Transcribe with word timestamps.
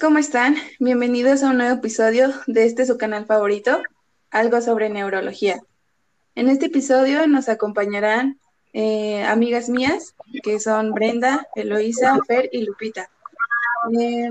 ¿cómo 0.00 0.16
están? 0.18 0.56
Bienvenidos 0.80 1.42
a 1.42 1.50
un 1.50 1.58
nuevo 1.58 1.74
episodio 1.74 2.32
de 2.46 2.64
este 2.64 2.86
su 2.86 2.96
canal 2.96 3.26
favorito, 3.26 3.82
Algo 4.30 4.62
sobre 4.62 4.88
Neurología. 4.88 5.60
En 6.34 6.48
este 6.48 6.66
episodio 6.66 7.26
nos 7.26 7.50
acompañarán 7.50 8.40
eh, 8.72 9.22
amigas 9.24 9.68
mías, 9.68 10.14
que 10.42 10.58
son 10.58 10.92
Brenda, 10.92 11.46
Eloísa, 11.54 12.18
Fer 12.26 12.48
y 12.50 12.64
Lupita. 12.64 13.10
Eh, 14.00 14.30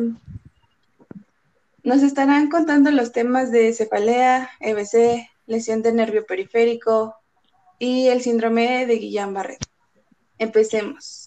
nos 1.83 2.01
estarán 2.01 2.49
contando 2.49 2.89
los 2.89 3.11
temas 3.11 3.51
de 3.51 3.73
cefalea, 3.73 4.49
EBC, 4.59 5.29
lesión 5.45 5.83
de 5.83 5.93
nervio 5.93 6.25
periférico 6.25 7.15
y 7.77 8.07
el 8.07 8.21
síndrome 8.21 8.87
de 8.87 8.99
Guillain-Barré. 8.99 9.59
Empecemos. 10.39 11.22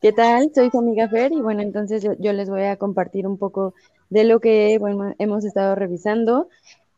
¿Qué 0.00 0.12
tal? 0.12 0.50
Soy 0.54 0.70
su 0.70 0.78
amiga 0.78 1.08
Fer 1.08 1.30
y 1.32 1.42
bueno, 1.42 1.60
entonces 1.60 2.02
yo, 2.02 2.32
les 2.32 2.48
voy 2.48 2.62
a 2.62 2.76
compartir 2.76 3.26
un 3.26 3.36
poco 3.36 3.74
de 4.08 4.24
lo 4.24 4.40
que 4.40 4.78
bueno, 4.78 5.14
hemos 5.18 5.44
estado 5.44 5.74
revisando. 5.74 6.48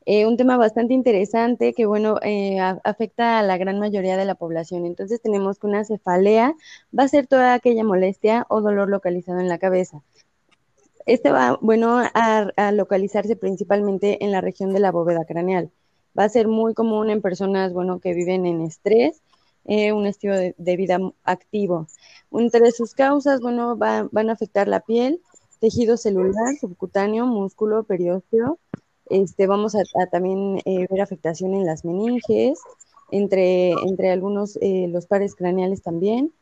Eh, 0.06 0.24
un 0.26 0.36
tema 0.36 0.56
bastante 0.56 0.94
interesante 0.94 1.74
que 1.74 1.84
bueno, 1.84 2.18
eh, 2.22 2.58
afecta 2.60 3.40
a 3.40 3.42
la 3.42 3.58
gran 3.58 3.80
mayoría 3.80 4.16
de 4.16 4.24
la 4.24 4.36
población. 4.36 4.86
Entonces 4.86 5.20
tenemos 5.20 5.58
que 5.58 5.66
una 5.66 5.84
cefalea 5.84 6.54
va 6.96 7.02
a 7.04 7.08
ser 7.08 7.26
toda 7.26 7.54
aquella 7.54 7.82
molestia 7.82 8.46
o 8.48 8.60
dolor 8.60 8.88
localizado 8.88 9.40
en 9.40 9.48
la 9.48 9.58
cabeza. 9.58 10.02
Este 11.04 11.32
va, 11.32 11.58
bueno, 11.60 12.02
a, 12.14 12.72
localizarse 12.72 13.34
principalmente 13.34 14.24
en 14.24 14.30
la 14.30 14.40
región 14.40 14.72
de 14.72 14.80
la 14.80 14.92
bóveda 14.92 15.24
craneal. 15.24 15.72
Va 16.16 16.24
a 16.24 16.28
ser 16.28 16.46
muy 16.46 16.74
común 16.74 17.10
en 17.10 17.20
personas, 17.20 17.72
bueno, 17.72 17.98
que 17.98 18.14
viven 18.14 18.46
en 18.46 18.60
estrés, 18.60 19.21
eh, 19.64 19.92
un 19.92 20.06
estilo 20.06 20.34
de 20.34 20.76
vida 20.76 20.98
activo. 21.24 21.86
Entre 22.32 22.72
sus 22.72 22.94
causas, 22.94 23.40
bueno, 23.40 23.76
van 23.76 24.30
a 24.30 24.32
afectar 24.32 24.66
la 24.66 24.80
piel, 24.80 25.20
tejido 25.60 25.96
celular, 25.96 26.56
subcutáneo, 26.60 27.26
músculo, 27.26 27.84
periósteo. 27.84 28.58
Este, 29.06 29.46
vamos 29.46 29.74
a, 29.76 29.82
también 30.10 30.58
eh, 30.64 30.86
ver 30.90 31.00
afectación 31.00 31.54
en 31.54 31.64
las 31.64 31.84
meninges, 31.84 32.58
entre, 33.10 33.72
entre 33.72 34.10
algunos, 34.10 34.58
eh, 34.60 34.88
los 34.88 35.06
pares 35.06 35.34
craneales 35.36 35.82
también. 35.82 36.32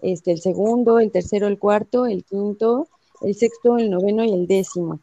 Este, 0.00 0.32
el 0.32 0.40
segundo, 0.40 0.98
el 0.98 1.12
tercero, 1.12 1.46
el 1.46 1.58
cuarto, 1.58 2.06
el 2.06 2.24
quinto, 2.24 2.88
el 3.22 3.34
sexto, 3.34 3.78
el 3.78 3.90
noveno 3.90 4.24
y 4.24 4.32
el 4.32 4.46
décimo. 4.46 5.00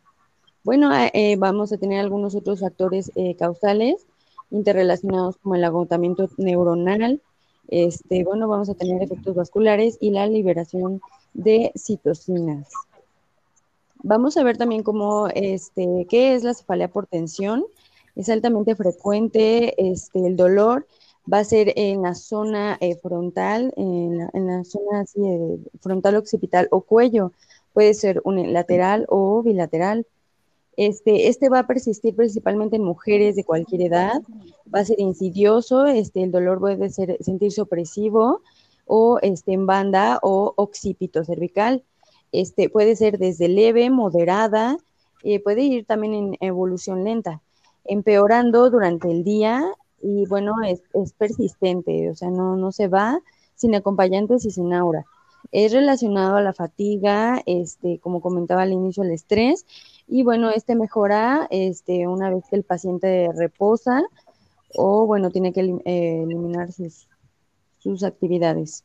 Bueno, 0.64 0.92
vamos 1.39 1.72
a 1.72 1.77
tener 1.77 1.99
algunos 1.99 2.36
otros 2.36 2.59
factores 2.59 3.11
causales 3.39 4.05
interrelacionados 4.52 5.38
como 5.38 5.55
el 5.55 5.64
agotamiento 5.64 6.30
neuronal, 6.38 7.19
este, 7.72 8.23
bueno, 8.23 8.47
vamos 8.47 8.69
a 8.69 8.75
tener 8.75 9.02
efectos 9.02 9.33
vasculares 9.33 9.97
y 10.00 10.11
la 10.11 10.27
liberación 10.27 11.02
de 11.33 11.72
citocinas. 11.75 12.69
Vamos 14.03 14.38
a 14.38 14.44
ver 14.44 14.58
también 14.58 14.83
cómo, 14.83 15.27
este, 15.33 16.05
qué 16.09 16.36
es 16.36 16.44
la 16.44 16.53
cefalea 16.53 16.89
por 16.89 17.08
tensión. 17.08 17.66
Es 18.16 18.30
altamente 18.30 18.75
frecuente, 18.75 19.73
este, 19.77 20.27
el 20.27 20.36
dolor 20.36 20.86
va 21.31 21.39
a 21.39 21.44
ser 21.44 21.73
en 21.75 22.02
la 22.02 22.16
zona 22.16 22.77
eh, 22.81 22.95
frontal, 22.95 23.73
en 23.77 24.17
la, 24.17 24.64
zona 24.64 25.05
frontal 25.80 26.16
occipital 26.16 26.67
o 26.72 26.81
cuello. 26.81 27.31
Puede 27.73 27.94
ser 27.94 28.22
unilateral 28.25 29.05
o 29.08 29.42
bilateral. 29.44 30.05
Este, 30.81 31.27
este 31.27 31.47
va 31.47 31.59
a 31.59 31.67
persistir 31.67 32.15
principalmente 32.15 32.75
en 32.75 32.83
mujeres 32.83 33.35
de 33.35 33.43
cualquier 33.43 33.83
edad, 33.83 34.19
va 34.73 34.79
a 34.79 34.85
ser 34.85 34.99
insidioso, 34.99 35.85
este, 35.85 36.23
el 36.23 36.31
dolor 36.31 36.59
puede 36.59 36.89
ser, 36.89 37.17
sentirse 37.19 37.61
opresivo 37.61 38.42
o 38.87 39.20
este, 39.21 39.53
en 39.53 39.67
banda 39.67 40.17
o 40.23 40.55
occipito 40.58 41.23
cervical. 41.23 41.83
Este, 42.31 42.67
puede 42.67 42.95
ser 42.95 43.20
desde 43.20 43.47
leve, 43.47 43.91
moderada, 43.91 44.75
eh, 45.23 45.39
puede 45.39 45.61
ir 45.61 45.86
también 45.86 46.15
en 46.15 46.37
evolución 46.39 47.03
lenta, 47.03 47.43
empeorando 47.86 48.71
durante 48.71 49.11
el 49.11 49.23
día 49.23 49.64
y 50.02 50.25
bueno, 50.25 50.55
es, 50.65 50.81
persistente, 51.14 52.09
o 52.09 52.15
sea, 52.15 52.31
no, 52.31 52.55
no 52.55 52.71
se 52.71 52.87
va 52.87 53.20
sin 53.53 53.75
acompañantes 53.75 54.45
y 54.45 54.49
sin 54.49 54.73
aura. 54.73 55.05
Es 55.52 55.73
relacionado 55.73 56.37
a 56.37 56.41
la 56.41 56.53
fatiga, 56.53 57.43
este, 57.45 57.99
como 57.99 58.20
comentaba 58.20 58.64
al 58.64 58.71
inicio, 58.71 59.03
el 59.03 59.11
estrés 59.11 59.67
y 60.11 60.23
bueno, 60.23 60.49
este 60.52 60.76
mejora 60.76 61.48
este, 61.52 62.05
una 62.05 62.30
vez 62.30 62.44
que 62.49 62.58
el 62.58 62.64
paciente 62.64 63.30
reposa 63.33 64.04
o 64.76 65.05
bueno, 65.05 65.30
tiene 65.30 65.54
que 65.54 65.61
eh, 65.61 66.23
eliminar 66.23 66.73
sus, 66.73 67.08
sus 67.80 68.04
actividades. 68.04 68.83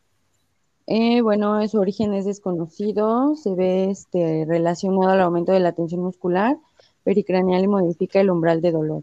Eh, 0.86 1.22
bueno, 1.22 1.66
su 1.66 1.80
origen 1.80 2.14
es 2.14 2.26
desconocido, 2.26 3.34
se 3.34 3.56
ve 3.56 3.90
este, 3.90 4.44
relacionado 4.46 5.10
al 5.10 5.20
aumento 5.20 5.50
de 5.50 5.58
la 5.58 5.72
tensión 5.72 6.02
muscular 6.02 6.56
pericraneal 7.02 7.64
y 7.64 7.68
modifica 7.68 8.20
el 8.20 8.30
umbral 8.30 8.60
de 8.60 8.70
dolor. 8.70 9.02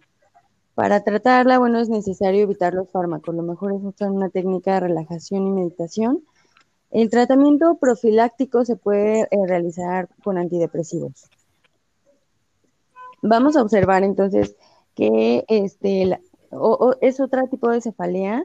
Para 0.76 1.04
tratarla, 1.04 1.60
bueno, 1.60 1.82
es 1.82 1.90
necesario 1.90 2.44
evitar 2.44 2.74
los 2.74 2.90
fármacos. 2.90 3.36
Lo 3.36 3.44
mejor 3.44 3.74
es 3.74 3.84
usar 3.84 4.10
una 4.12 4.30
técnica 4.30 4.76
de 4.76 4.80
relajación 4.80 5.46
y 5.46 5.52
meditación. 5.52 6.24
El 6.90 7.10
tratamiento 7.10 7.76
profiláctico 7.82 8.64
se 8.64 8.78
puede 8.78 9.24
eh, 9.24 9.28
realizar 9.46 10.08
con 10.24 10.38
antidepresivos. 10.38 11.30
Vamos 13.26 13.56
a 13.56 13.62
observar 13.62 14.04
entonces 14.04 14.58
que 14.96 15.46
este, 15.48 16.20
es 17.00 17.20
otro 17.22 17.48
tipo 17.48 17.70
de 17.70 17.80
cefalea, 17.80 18.44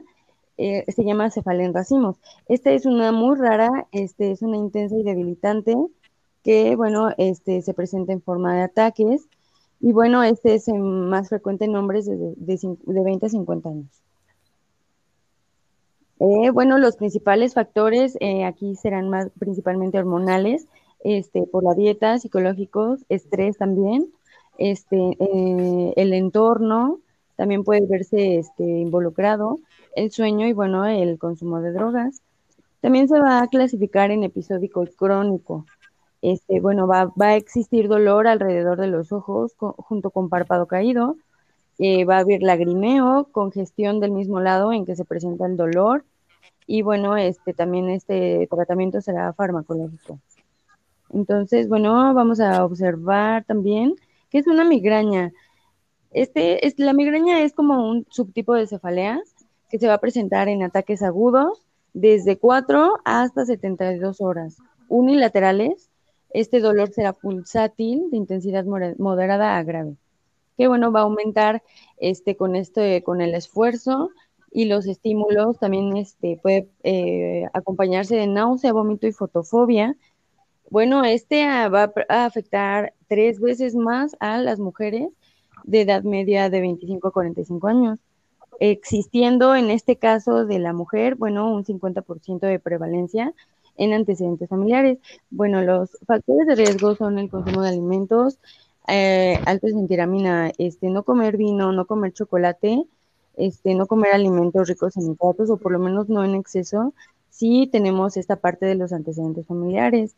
eh, 0.57 0.85
se 0.87 1.03
llama 1.03 1.31
cefalea 1.31 1.65
en 1.65 1.73
racimos. 1.73 2.15
Esta 2.47 2.71
es 2.71 2.85
una 2.85 3.11
muy 3.11 3.37
rara, 3.37 3.87
este, 3.91 4.31
es 4.31 4.41
una 4.41 4.55
intensa 4.55 4.95
y 4.95 5.03
debilitante 5.03 5.75
que, 6.45 6.77
bueno, 6.77 7.09
este, 7.17 7.61
se 7.61 7.73
presenta 7.73 8.13
en 8.13 8.21
forma 8.21 8.55
de 8.55 8.61
ataques 8.61 9.27
y, 9.81 9.91
bueno, 9.91 10.23
este 10.23 10.55
es 10.55 10.69
más 10.69 11.27
frecuente 11.27 11.65
en 11.65 11.75
hombres 11.75 12.05
de, 12.05 12.15
de, 12.37 13.03
20 13.03 13.25
a 13.25 13.29
50 13.29 13.69
años. 13.69 14.01
Eh, 16.21 16.51
bueno, 16.51 16.77
los 16.77 16.95
principales 16.95 17.53
factores 17.53 18.17
eh, 18.21 18.45
aquí 18.45 18.77
serán 18.77 19.09
más 19.09 19.29
principalmente 19.39 19.99
hormonales, 19.99 20.67
este, 21.03 21.43
por 21.43 21.65
la 21.65 21.73
dieta, 21.73 22.17
psicológicos, 22.17 23.05
estrés 23.09 23.57
también, 23.57 24.09
este, 24.59 25.15
eh, 25.19 25.93
el 25.95 26.13
entorno 26.13 26.99
también 27.37 27.63
puede 27.63 27.87
verse 27.87 28.37
este, 28.37 28.63
involucrado, 28.63 29.57
el 29.95 30.11
sueño 30.11 30.45
y 30.47 30.53
bueno, 30.53 30.85
el 30.85 31.17
consumo 31.17 31.61
de 31.61 31.71
drogas. 31.71 32.21
También 32.81 33.07
se 33.07 33.17
va 33.19 33.41
a 33.41 33.47
clasificar 33.47 34.11
en 34.11 34.25
episódico 34.25 34.83
y 34.83 34.87
crónico. 34.87 35.65
Este, 36.21 36.59
bueno, 36.59 36.87
va, 36.87 37.09
a 37.17 37.35
existir 37.37 37.87
dolor 37.87 38.27
alrededor 38.27 38.81
de 38.81 38.87
los 38.87 39.13
ojos 39.13 39.55
junto 39.57 40.09
con 40.09 40.27
párpado 40.27 40.67
caído. 40.67 41.15
Eh, 41.77 42.03
va 42.03 42.17
a 42.17 42.19
haber 42.19 42.41
lagrimeo, 42.43 43.29
congestión 43.31 44.01
del 44.01 44.11
mismo 44.11 44.41
lado 44.41 44.73
en 44.73 44.85
que 44.85 44.97
se 44.97 45.05
presenta 45.05 45.45
el 45.45 45.55
dolor. 45.55 46.03
Y 46.67 46.81
bueno, 46.81 47.15
este, 47.15 47.53
también 47.53 47.89
este 47.89 48.45
tratamiento 48.51 48.99
será 48.99 49.31
farmacológico. 49.31 50.19
Entonces, 51.11 51.69
bueno, 51.69 52.13
vamos 52.13 52.41
a 52.41 52.65
observar 52.65 53.45
también 53.45 53.95
¿Qué 54.29 54.37
es 54.37 54.47
una 54.47 54.63
migraña? 54.63 55.31
Este, 56.11 56.65
es, 56.67 56.77
la 56.77 56.93
migraña 56.93 57.41
es 57.41 57.53
como 57.53 57.89
un 57.89 58.05
subtipo 58.09 58.53
de 58.53 58.67
cefalea 58.67 59.19
que 59.69 59.79
se 59.79 59.87
va 59.87 59.95
a 59.95 59.99
presentar 59.99 60.49
en 60.49 60.63
ataques 60.63 61.01
agudos 61.03 61.63
desde 61.93 62.37
4 62.37 62.97
hasta 63.05 63.45
72 63.45 64.21
horas. 64.21 64.57
Unilaterales, 64.87 65.89
este 66.31 66.59
dolor 66.59 66.91
será 66.91 67.13
pulsátil 67.13 68.09
de 68.11 68.17
intensidad 68.17 68.65
moderada 68.65 69.57
a 69.57 69.63
grave. 69.63 69.95
Que 70.57 70.67
bueno, 70.67 70.91
va 70.91 71.01
a 71.01 71.03
aumentar 71.03 71.63
este, 71.97 72.35
con, 72.35 72.55
este, 72.55 73.03
con 73.03 73.21
el 73.21 73.33
esfuerzo 73.33 74.09
y 74.51 74.65
los 74.65 74.87
estímulos. 74.87 75.57
También 75.57 75.95
este, 75.97 76.39
puede 76.41 76.69
eh, 76.83 77.45
acompañarse 77.53 78.15
de 78.15 78.27
náusea, 78.27 78.73
vómito 78.73 79.07
y 79.07 79.11
fotofobia 79.11 79.95
bueno, 80.69 81.03
este 81.03 81.43
ah, 81.43 81.69
va 81.69 81.91
a 82.09 82.25
afectar 82.25 82.93
tres 83.07 83.39
veces 83.39 83.75
más 83.75 84.15
a 84.19 84.37
las 84.37 84.59
mujeres 84.59 85.09
de 85.63 85.81
edad 85.81 86.03
media 86.03 86.49
de 86.49 86.61
25 86.61 87.07
a 87.07 87.11
45 87.11 87.67
años, 87.67 87.99
existiendo 88.59 89.55
en 89.55 89.69
este 89.69 89.97
caso 89.97 90.45
de 90.45 90.59
la 90.59 90.73
mujer, 90.73 91.15
bueno, 91.15 91.53
un 91.53 91.63
50% 91.65 92.39
de 92.39 92.59
prevalencia 92.59 93.33
en 93.77 93.93
antecedentes 93.93 94.49
familiares. 94.49 94.99
Bueno, 95.29 95.61
los 95.61 95.97
factores 96.05 96.47
de 96.47 96.55
riesgo 96.55 96.95
son 96.95 97.19
el 97.19 97.29
consumo 97.29 97.61
de 97.61 97.69
alimentos 97.69 98.39
eh, 98.91 99.39
altos 99.45 99.71
en 99.71 99.87
tiramina, 99.87 100.51
este, 100.57 100.89
no 100.89 101.03
comer 101.03 101.37
vino, 101.37 101.71
no 101.71 101.85
comer 101.85 102.11
chocolate, 102.11 102.85
este, 103.37 103.75
no 103.75 103.85
comer 103.85 104.13
alimentos 104.13 104.67
ricos 104.67 104.97
en 104.97 105.11
hidratos 105.11 105.49
o 105.51 105.57
por 105.57 105.71
lo 105.71 105.79
menos 105.79 106.09
no 106.09 106.23
en 106.25 106.33
exceso, 106.33 106.93
si 107.29 107.67
tenemos 107.67 108.17
esta 108.17 108.37
parte 108.37 108.65
de 108.65 108.75
los 108.75 108.91
antecedentes 108.91 109.45
familiares. 109.45 110.15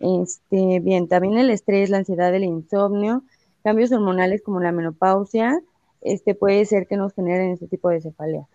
Este, 0.00 0.80
bien, 0.80 1.08
también 1.08 1.38
el 1.38 1.50
estrés, 1.50 1.90
la 1.90 1.98
ansiedad, 1.98 2.34
el 2.34 2.44
insomnio, 2.44 3.22
cambios 3.62 3.92
hormonales 3.92 4.42
como 4.42 4.60
la 4.60 4.72
menopausia, 4.72 5.60
este 6.00 6.34
puede 6.34 6.64
ser 6.64 6.86
que 6.86 6.96
nos 6.96 7.12
generen 7.14 7.52
este 7.52 7.68
tipo 7.68 7.90
de 7.90 8.00
cefalea. 8.00 8.46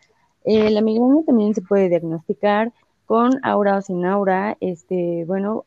Eh, 0.44 0.70
la 0.72 0.82
migraña 0.82 1.24
también 1.26 1.54
se 1.56 1.62
puede 1.62 1.90
diagnosticar 1.90 2.74
con 3.06 3.40
aura 3.44 3.78
o 3.78 3.82
sin 3.82 4.06
aura. 4.06 4.58
Este, 4.60 5.26
bueno, 5.26 5.66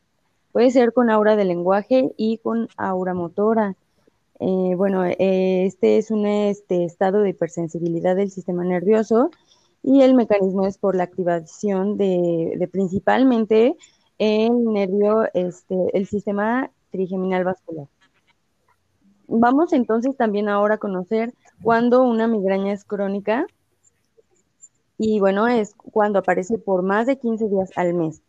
Puede 0.51 0.71
ser 0.71 0.93
con 0.93 1.09
aura 1.09 1.35
de 1.35 1.45
lenguaje 1.45 2.11
y 2.17 2.39
con 2.39 2.69
aura 2.75 3.13
motora. 3.13 3.75
Eh, 4.39 4.73
bueno, 4.75 5.05
eh, 5.05 5.65
este 5.65 5.97
es 5.97 6.11
un 6.11 6.25
este, 6.25 6.85
estado 6.85 7.21
de 7.21 7.29
hipersensibilidad 7.29 8.15
del 8.15 8.31
sistema 8.31 8.63
nervioso 8.63 9.29
y 9.83 10.01
el 10.01 10.15
mecanismo 10.15 10.65
es 10.65 10.77
por 10.77 10.95
la 10.95 11.03
activación 11.03 11.97
de, 11.97 12.55
de 12.57 12.67
principalmente 12.67 13.75
el 14.19 14.65
nervio, 14.65 15.27
este, 15.33 15.75
el 15.93 16.05
sistema 16.05 16.69
trigeminal 16.91 17.43
vascular. 17.45 17.87
Vamos 19.27 19.73
entonces 19.73 20.15
también 20.17 20.49
ahora 20.49 20.75
a 20.75 20.79
conocer 20.79 21.33
cuando 21.61 22.03
una 22.03 22.27
migraña 22.27 22.73
es 22.73 22.83
crónica 22.83 23.45
y 24.97 25.19
bueno, 25.19 25.47
es 25.47 25.73
cuando 25.75 26.19
aparece 26.19 26.57
por 26.57 26.83
más 26.83 27.07
de 27.07 27.17
15 27.17 27.47
días 27.47 27.71
al 27.77 27.93
mes. 27.93 28.21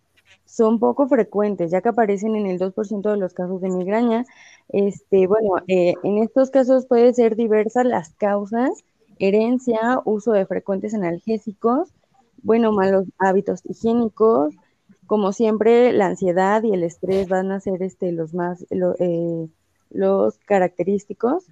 Son 0.44 0.78
poco 0.78 1.08
frecuentes, 1.08 1.70
ya 1.72 1.80
que 1.80 1.88
aparecen 1.88 2.36
en 2.36 2.46
el 2.46 2.58
2% 2.58 3.10
de 3.10 3.16
los 3.16 3.34
casos 3.34 3.60
de 3.60 3.70
migraña. 3.70 4.24
Este, 4.68 5.26
bueno, 5.26 5.54
eh, 5.66 5.94
en 6.04 6.18
estos 6.18 6.50
casos 6.50 6.86
puede 6.86 7.12
ser 7.14 7.34
diversas 7.34 7.84
las 7.84 8.14
causas, 8.14 8.84
herencia, 9.18 10.00
uso 10.04 10.32
de 10.32 10.46
frecuentes 10.46 10.94
analgésicos, 10.94 11.92
bueno, 12.42 12.72
malos 12.72 13.06
hábitos 13.18 13.62
higiénicos, 13.64 14.54
como 15.10 15.32
siempre, 15.32 15.92
la 15.92 16.06
ansiedad 16.06 16.62
y 16.62 16.72
el 16.72 16.84
estrés 16.84 17.26
van 17.26 17.50
a 17.50 17.58
ser 17.58 17.82
este, 17.82 18.12
los 18.12 18.32
más 18.32 18.64
eh, 18.70 19.48
los 19.90 20.38
característicos. 20.38 21.46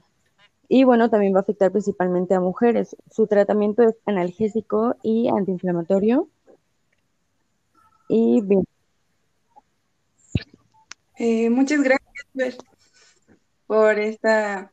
Y 0.69 0.85
bueno, 0.85 1.11
también 1.11 1.35
va 1.35 1.39
a 1.39 1.41
afectar 1.41 1.73
principalmente 1.73 2.37
a 2.37 2.41
mujeres. 2.41 2.95
Su 3.11 3.27
tratamiento 3.27 3.83
es 3.83 3.97
analgésico 4.07 4.95
y 5.03 5.27
antiinflamatorio. 5.27 6.29
Y 8.09 8.43
bien. 8.43 8.63
Eh, 11.17 11.51
muchas 11.51 11.83
gracias 11.83 12.59
por 13.67 13.99
esta 13.99 14.71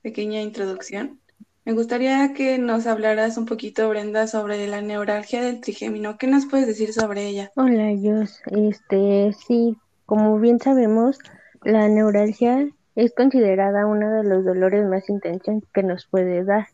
pequeña 0.00 0.40
introducción. 0.40 1.20
Me 1.68 1.74
gustaría 1.74 2.32
que 2.32 2.56
nos 2.56 2.86
hablaras 2.86 3.36
un 3.36 3.44
poquito, 3.44 3.90
Brenda, 3.90 4.26
sobre 4.26 4.66
la 4.68 4.80
neuralgia 4.80 5.42
del 5.42 5.60
trigémino. 5.60 6.16
¿Qué 6.16 6.26
nos 6.26 6.46
puedes 6.46 6.66
decir 6.66 6.94
sobre 6.94 7.26
ella? 7.26 7.52
Hola, 7.56 7.90
Jos. 8.02 8.40
Este, 8.46 9.34
sí, 9.34 9.76
como 10.06 10.38
bien 10.38 10.60
sabemos, 10.60 11.18
la 11.62 11.86
neuralgia 11.90 12.66
es 12.96 13.12
considerada 13.14 13.84
uno 13.84 14.10
de 14.10 14.24
los 14.24 14.46
dolores 14.46 14.86
más 14.86 15.10
intensos 15.10 15.62
que 15.74 15.82
nos 15.82 16.06
puede 16.06 16.42
dar. 16.42 16.68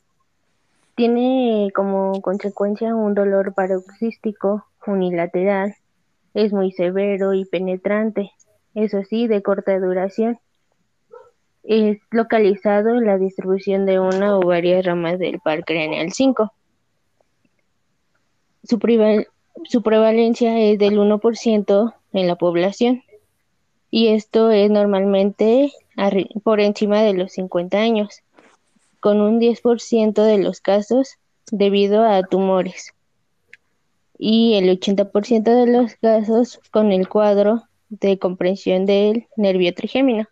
Tiene 0.94 1.72
como 1.74 2.22
consecuencia 2.22 2.94
un 2.94 3.14
dolor 3.14 3.52
paroxístico 3.52 4.64
unilateral. 4.86 5.74
Es 6.34 6.52
muy 6.52 6.70
severo 6.70 7.34
y 7.34 7.44
penetrante, 7.46 8.30
eso 8.76 9.02
sí, 9.02 9.26
de 9.26 9.42
corta 9.42 9.76
duración 9.80 10.38
es 11.64 11.98
localizado 12.10 12.90
en 12.90 13.06
la 13.06 13.18
distribución 13.18 13.86
de 13.86 13.98
una 13.98 14.36
o 14.36 14.42
varias 14.42 14.84
ramas 14.84 15.18
del 15.18 15.40
par 15.40 15.64
craneal 15.64 16.12
5. 16.12 16.52
Su, 18.64 18.78
prevalencia 19.82 20.58
es 20.60 20.78
del 20.78 20.98
1% 20.98 21.94
en 22.12 22.26
la 22.26 22.36
población 22.36 23.02
y 23.90 24.08
esto 24.08 24.50
es 24.50 24.70
normalmente 24.70 25.72
por 26.42 26.60
encima 26.60 27.02
de 27.02 27.14
los 27.14 27.32
50 27.32 27.78
años, 27.78 28.20
con 29.00 29.20
un 29.20 29.40
10% 29.40 30.22
de 30.22 30.38
los 30.38 30.60
casos 30.60 31.16
debido 31.50 32.04
a 32.04 32.22
tumores 32.22 32.94
y 34.18 34.54
el 34.54 34.68
80% 34.78 35.42
de 35.42 35.66
los 35.70 35.94
casos 35.96 36.60
con 36.70 36.92
el 36.92 37.08
cuadro 37.08 37.64
de 37.88 38.18
comprensión 38.18 38.86
del 38.86 39.26
nervio 39.36 39.74
trigémino. 39.74 40.26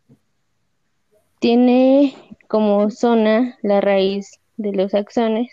Tiene 1.43 2.15
como 2.47 2.89
zona 2.93 3.59
la 3.62 3.81
raíz 3.81 4.39
de 4.59 4.71
los 4.71 4.94
axones 4.94 5.50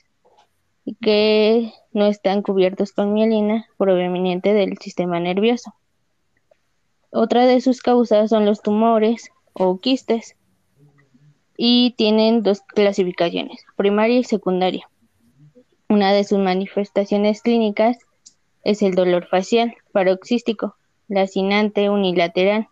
que 1.02 1.74
no 1.94 2.06
están 2.06 2.44
cubiertos 2.44 2.92
con 2.92 3.12
mielina 3.12 3.66
proveniente 3.76 4.54
del 4.54 4.78
sistema 4.78 5.20
nervioso. 5.20 5.74
Otra 7.10 7.48
de 7.48 7.60
sus 7.60 7.82
causas 7.82 8.30
son 8.30 8.46
los 8.46 8.62
tumores 8.62 9.32
o 9.54 9.80
quistes 9.80 10.36
y 11.58 11.96
tienen 11.98 12.44
dos 12.44 12.62
clasificaciones, 12.62 13.66
primaria 13.76 14.20
y 14.20 14.24
secundaria. 14.24 14.88
Una 15.90 16.14
de 16.14 16.24
sus 16.24 16.38
manifestaciones 16.38 17.42
clínicas 17.42 17.98
es 18.64 18.84
el 18.84 18.94
dolor 18.94 19.26
facial 19.26 19.76
paroxístico, 19.92 20.76
lacinante 21.08 21.90
unilateral 21.90 22.68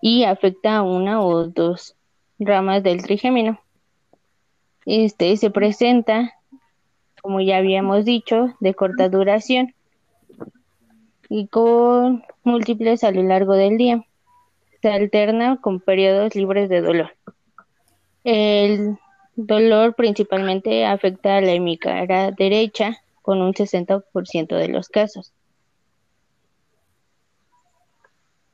y 0.00 0.24
afecta 0.24 0.78
a 0.78 0.82
una 0.82 1.22
o 1.22 1.48
dos 1.48 1.94
ramas 2.44 2.82
del 2.82 3.02
trigémino. 3.02 3.60
Este 4.86 5.36
se 5.36 5.50
presenta, 5.50 6.34
como 7.22 7.40
ya 7.40 7.58
habíamos 7.58 8.04
dicho, 8.04 8.54
de 8.60 8.74
corta 8.74 9.08
duración 9.08 9.74
y 11.28 11.46
con 11.46 12.24
múltiples 12.42 13.04
a 13.04 13.10
lo 13.10 13.22
largo 13.22 13.54
del 13.54 13.78
día. 13.78 14.04
Se 14.80 14.90
alterna 14.90 15.58
con 15.60 15.80
periodos 15.80 16.34
libres 16.34 16.68
de 16.68 16.80
dolor. 16.80 17.16
El 18.24 18.98
dolor 19.36 19.94
principalmente 19.94 20.84
afecta 20.84 21.36
a 21.36 21.40
la 21.40 21.52
hemicara 21.52 22.32
derecha 22.32 22.98
con 23.22 23.40
un 23.40 23.54
60% 23.54 24.56
de 24.56 24.68
los 24.68 24.88
casos. 24.88 25.32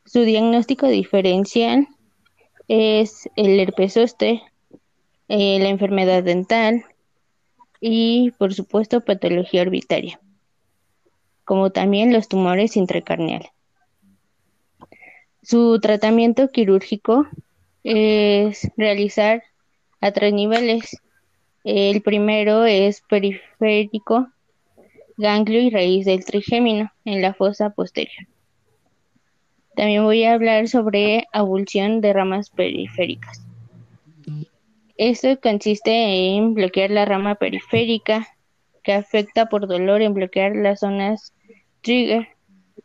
Su 0.05 0.23
diagnóstico 0.23 0.87
diferencial 0.87 1.89
es 2.69 3.29
el 3.35 3.59
herpes 3.59 3.95
zoster, 3.95 4.41
eh, 5.29 5.59
la 5.59 5.69
enfermedad 5.69 6.23
dental 6.23 6.85
y, 7.81 8.33
por 8.39 8.55
supuesto, 8.55 9.05
patología 9.05 9.63
orbitaria, 9.63 10.21
como 11.45 11.71
también 11.71 12.13
los 12.13 12.29
tumores 12.29 12.77
intracarneales. 12.77 13.51
Su 15.43 15.81
tratamiento 15.81 16.49
quirúrgico 16.49 17.27
es 17.85 18.71
realizar 18.77 19.43
a 20.01 20.13
tres 20.13 20.35
niveles. 20.35 20.97
El 21.65 22.03
primero 22.03 22.65
es 22.65 23.01
periférico, 23.09 24.29
ganglio 25.17 25.61
y 25.61 25.71
raíz 25.71 26.05
del 26.05 26.25
trigémino 26.25 26.93
en 27.05 27.23
la 27.23 27.35
fosa 27.35 27.71
posterior. 27.71 28.27
También 29.79 30.03
voy 30.03 30.25
a 30.25 30.33
hablar 30.33 30.67
sobre 30.67 31.29
abulsión 31.33 32.01
de 32.01 32.13
ramas 32.13 32.51
periféricas. 32.51 33.47
Esto 34.97 35.39
consiste 35.41 36.35
en 36.35 36.55
bloquear 36.55 36.91
la 36.91 37.05
rama 37.05 37.37
periférica 37.37 38.27
que 38.83 38.93
afecta 38.93 39.47
por 39.47 39.69
dolor 39.69 40.03
en 40.03 40.15
bloquear 40.15 40.57
las 40.57 40.81
zonas 40.81 41.33
trigger. 41.83 42.27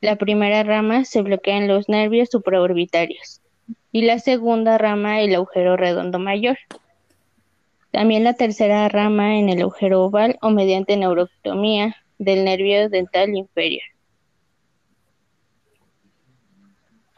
La 0.01 0.17
primera 0.17 0.61
rama 0.61 1.03
se 1.03 1.23
bloquea 1.23 1.57
en 1.57 1.67
los 1.67 1.89
nervios 1.89 2.29
supraorbitarios 2.31 3.41
y 3.91 4.03
la 4.03 4.19
segunda 4.19 4.77
rama 4.77 5.19
el 5.19 5.33
agujero 5.33 5.75
redondo 5.75 6.19
mayor. 6.19 6.59
También 7.89 8.23
la 8.23 8.35
tercera 8.35 8.87
rama 8.87 9.39
en 9.39 9.49
el 9.49 9.63
agujero 9.63 10.03
oval 10.03 10.37
o 10.43 10.51
mediante 10.51 10.95
neurotomía 10.95 11.95
del 12.19 12.45
nervio 12.45 12.87
dental 12.87 13.35
inferior. 13.35 13.92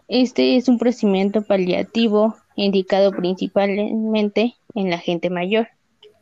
Este 0.08 0.56
es 0.56 0.70
un 0.70 0.78
procedimiento 0.78 1.42
paliativo 1.42 2.36
indicado 2.56 3.12
principalmente 3.12 4.54
en 4.76 4.92
la 4.92 5.00
gente 5.00 5.32
mayor 5.32 5.68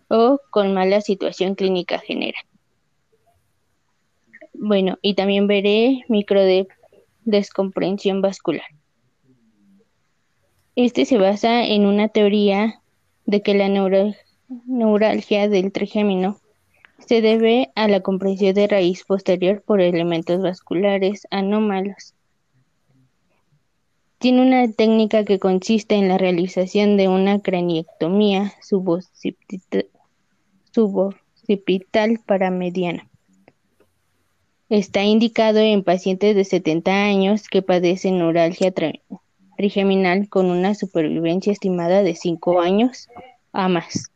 o 0.07 0.39
con 0.51 0.73
mala 0.73 1.01
situación 1.01 1.55
clínica 1.55 1.99
general. 1.99 2.43
Bueno, 4.53 4.97
y 5.01 5.15
también 5.15 5.47
veré 5.47 6.03
micro 6.07 6.41
descomprensión 7.25 8.21
vascular. 8.21 8.67
Este 10.75 11.05
se 11.05 11.17
basa 11.17 11.65
en 11.65 11.85
una 11.85 12.07
teoría 12.07 12.81
de 13.25 13.41
que 13.41 13.53
la 13.53 13.67
neuralgia 14.65 15.49
del 15.49 15.73
trigémino 15.73 16.37
se 16.99 17.21
debe 17.21 17.71
a 17.75 17.89
la 17.89 17.99
comprensión 17.99 18.53
de 18.53 18.67
raíz 18.67 19.03
posterior 19.03 19.61
por 19.61 19.81
elementos 19.81 20.41
vasculares 20.41 21.27
anómalos 21.31 22.13
tiene 24.23 24.41
una 24.41 24.71
técnica 24.71 25.25
que 25.25 25.37
consiste 25.37 25.95
en 25.95 26.07
la 26.07 26.17
realización 26.17 26.95
de 26.95 27.09
una 27.09 27.41
craniectomía 27.41 28.53
suboccipital 28.61 29.89
para 32.25 32.49
mediana. 32.49 33.09
Está 34.69 35.03
indicado 35.03 35.59
en 35.59 35.83
pacientes 35.83 36.37
de 36.37 36.45
70 36.45 37.03
años 37.03 37.49
que 37.49 37.61
padecen 37.61 38.19
neuralgia 38.19 38.73
trigeminal 39.57 40.29
con 40.29 40.45
una 40.45 40.73
supervivencia 40.73 41.51
estimada 41.51 42.01
de 42.01 42.15
5 42.15 42.61
años 42.61 43.09
a 43.51 43.67
más. 43.67 44.09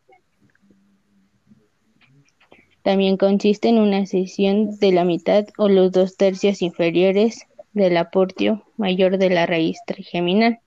También 2.81 3.17
consiste 3.17 3.67
en 3.67 3.77
una 3.77 4.05
sesión 4.05 4.79
de 4.79 4.93
la 4.93 5.03
mitad 5.03 5.47
o 5.57 5.67
los 5.67 5.91
dos 5.91 6.15
tercios 6.15 6.61
inferiores 6.61 7.45
del 7.77 7.97
aportio 7.97 8.63
mayor 8.75 9.17
de 9.17 9.29
la 9.29 9.45
raíz 9.45 9.77
trigeminal, 9.85 10.59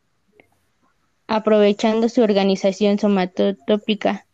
aprovechando 1.26 2.09
su 2.09 2.23
organización 2.23 2.99
somatotópica. 2.99 4.26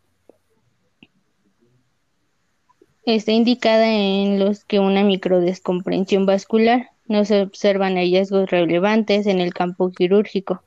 Está 3.04 3.33
indicada 3.33 3.92
en 3.92 4.38
los 4.38 4.64
que 4.64 4.78
una 4.78 5.02
microdescomprensión 5.04 6.26
vascular 6.26 6.90
no 7.06 7.25
se 7.25 7.42
observan 7.42 7.97
hallazgos 7.97 8.50
relevantes 8.50 9.26
en 9.26 9.40
el 9.40 9.54
campo 9.54 9.90
quirúrgico. 9.90 10.62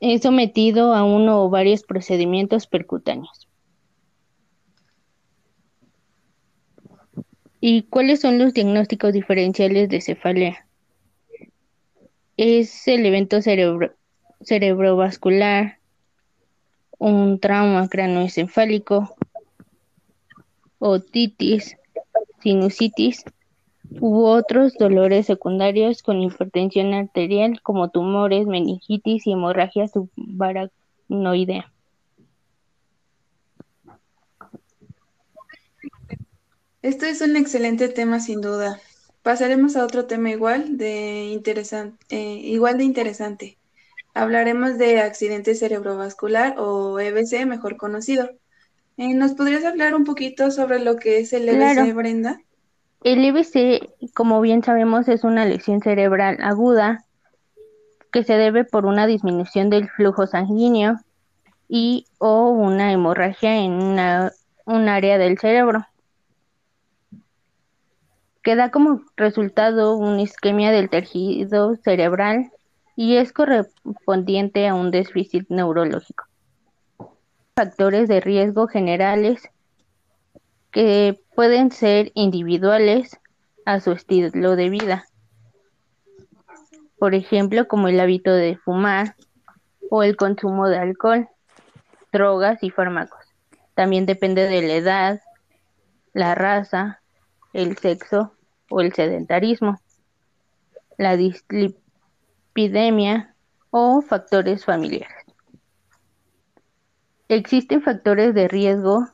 Es 0.00 0.22
sometido 0.22 0.94
a 0.94 1.02
uno 1.04 1.42
o 1.42 1.48
varios 1.48 1.82
procedimientos 1.82 2.66
percutáneos. 2.66 3.45
¿Y 7.68 7.82
cuáles 7.82 8.20
son 8.20 8.38
los 8.38 8.54
diagnósticos 8.54 9.12
diferenciales 9.12 9.88
de 9.88 10.00
cefalea? 10.00 10.68
Es 12.36 12.86
el 12.86 13.04
evento 13.04 13.42
cerebro 13.42 13.92
cerebrovascular, 14.40 15.80
un 16.96 17.40
trauma 17.40 17.88
cranoencefálico, 17.88 19.16
otitis, 20.78 21.76
sinusitis 22.40 23.24
u 23.98 24.26
otros 24.26 24.74
dolores 24.78 25.26
secundarios 25.26 26.04
con 26.04 26.22
hipertensión 26.22 26.94
arterial 26.94 27.60
como 27.62 27.90
tumores, 27.90 28.46
meningitis 28.46 29.26
y 29.26 29.32
hemorragia 29.32 29.88
subaracnoidea. 29.88 31.72
Esto 36.86 37.04
es 37.04 37.20
un 37.20 37.34
excelente 37.34 37.88
tema 37.88 38.20
sin 38.20 38.40
duda. 38.40 38.78
Pasaremos 39.24 39.74
a 39.74 39.82
otro 39.82 40.06
tema 40.06 40.30
igual 40.30 40.78
de 40.78 41.24
interesante, 41.24 41.96
eh, 42.10 42.38
igual 42.44 42.78
de 42.78 42.84
interesante. 42.84 43.58
Hablaremos 44.14 44.78
de 44.78 45.00
accidente 45.00 45.56
cerebrovascular 45.56 46.54
o 46.58 47.00
EBC, 47.00 47.44
mejor 47.44 47.76
conocido. 47.76 48.30
Eh, 48.98 49.14
¿Nos 49.14 49.32
podrías 49.32 49.64
hablar 49.64 49.96
un 49.96 50.04
poquito 50.04 50.52
sobre 50.52 50.78
lo 50.78 50.94
que 50.94 51.18
es 51.18 51.32
el 51.32 51.48
EBC, 51.48 51.74
Claro. 51.74 51.94
Brenda? 51.96 52.40
El 53.02 53.24
EBC, 53.24 53.90
como 54.14 54.40
bien 54.40 54.62
sabemos, 54.62 55.08
es 55.08 55.24
una 55.24 55.44
lesión 55.44 55.80
cerebral 55.80 56.38
aguda 56.40 57.04
que 58.12 58.22
se 58.22 58.34
debe 58.34 58.62
por 58.62 58.86
una 58.86 59.08
disminución 59.08 59.70
del 59.70 59.88
flujo 59.88 60.28
sanguíneo 60.28 61.00
y 61.68 62.06
o 62.18 62.50
una 62.50 62.92
hemorragia 62.92 63.56
en 63.56 63.72
una, 63.72 64.30
un 64.66 64.88
área 64.88 65.18
del 65.18 65.36
cerebro, 65.36 65.84
que 68.46 68.54
da 68.54 68.70
como 68.70 69.02
resultado 69.16 69.96
una 69.96 70.22
isquemia 70.22 70.70
del 70.70 70.88
tejido 70.88 71.74
cerebral 71.82 72.52
y 72.94 73.16
es 73.16 73.32
correspondiente 73.32 74.68
a 74.68 74.74
un 74.76 74.92
déficit 74.92 75.48
neurológico. 75.48 76.26
Factores 77.56 78.08
de 78.08 78.20
riesgo 78.20 78.68
generales 78.68 79.50
que 80.70 81.20
pueden 81.34 81.72
ser 81.72 82.12
individuales 82.14 83.18
a 83.64 83.80
su 83.80 83.90
estilo 83.90 84.54
de 84.54 84.70
vida. 84.70 85.06
Por 87.00 87.16
ejemplo, 87.16 87.66
como 87.66 87.88
el 87.88 87.98
hábito 87.98 88.32
de 88.32 88.56
fumar 88.58 89.16
o 89.90 90.04
el 90.04 90.16
consumo 90.16 90.68
de 90.68 90.78
alcohol, 90.78 91.28
drogas 92.12 92.62
y 92.62 92.70
fármacos. 92.70 93.26
También 93.74 94.06
depende 94.06 94.42
de 94.48 94.62
la 94.62 94.74
edad, 94.74 95.20
la 96.12 96.36
raza, 96.36 97.00
el 97.52 97.76
sexo 97.78 98.35
o 98.70 98.80
el 98.80 98.92
sedentarismo, 98.92 99.80
la 100.98 101.16
dislipidemia 101.16 103.34
o 103.70 104.02
factores 104.02 104.64
familiares. 104.64 105.24
Existen 107.28 107.82
factores 107.82 108.34
de 108.34 108.48
riesgo 108.48 109.06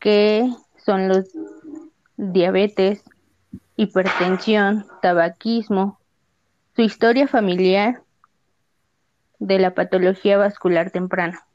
que 0.00 0.50
son 0.84 1.08
los 1.08 1.30
diabetes, 2.16 3.02
hipertensión, 3.76 4.86
tabaquismo, 5.00 5.98
su 6.74 6.82
historia 6.82 7.28
familiar 7.28 8.02
de 9.38 9.58
la 9.58 9.74
patología 9.74 10.38
vascular 10.38 10.90
temprana. 10.90 11.46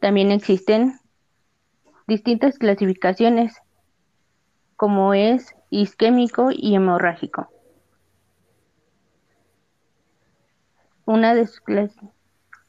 También 0.00 0.32
existen 0.32 0.98
distintas 2.06 2.58
clasificaciones 2.58 3.61
como 4.82 5.14
es 5.14 5.54
isquémico 5.70 6.48
y 6.50 6.74
hemorrágico. 6.74 7.48
Una 11.04 11.36
de 11.36 11.46
sus 11.46 11.60
clas- 11.60 11.94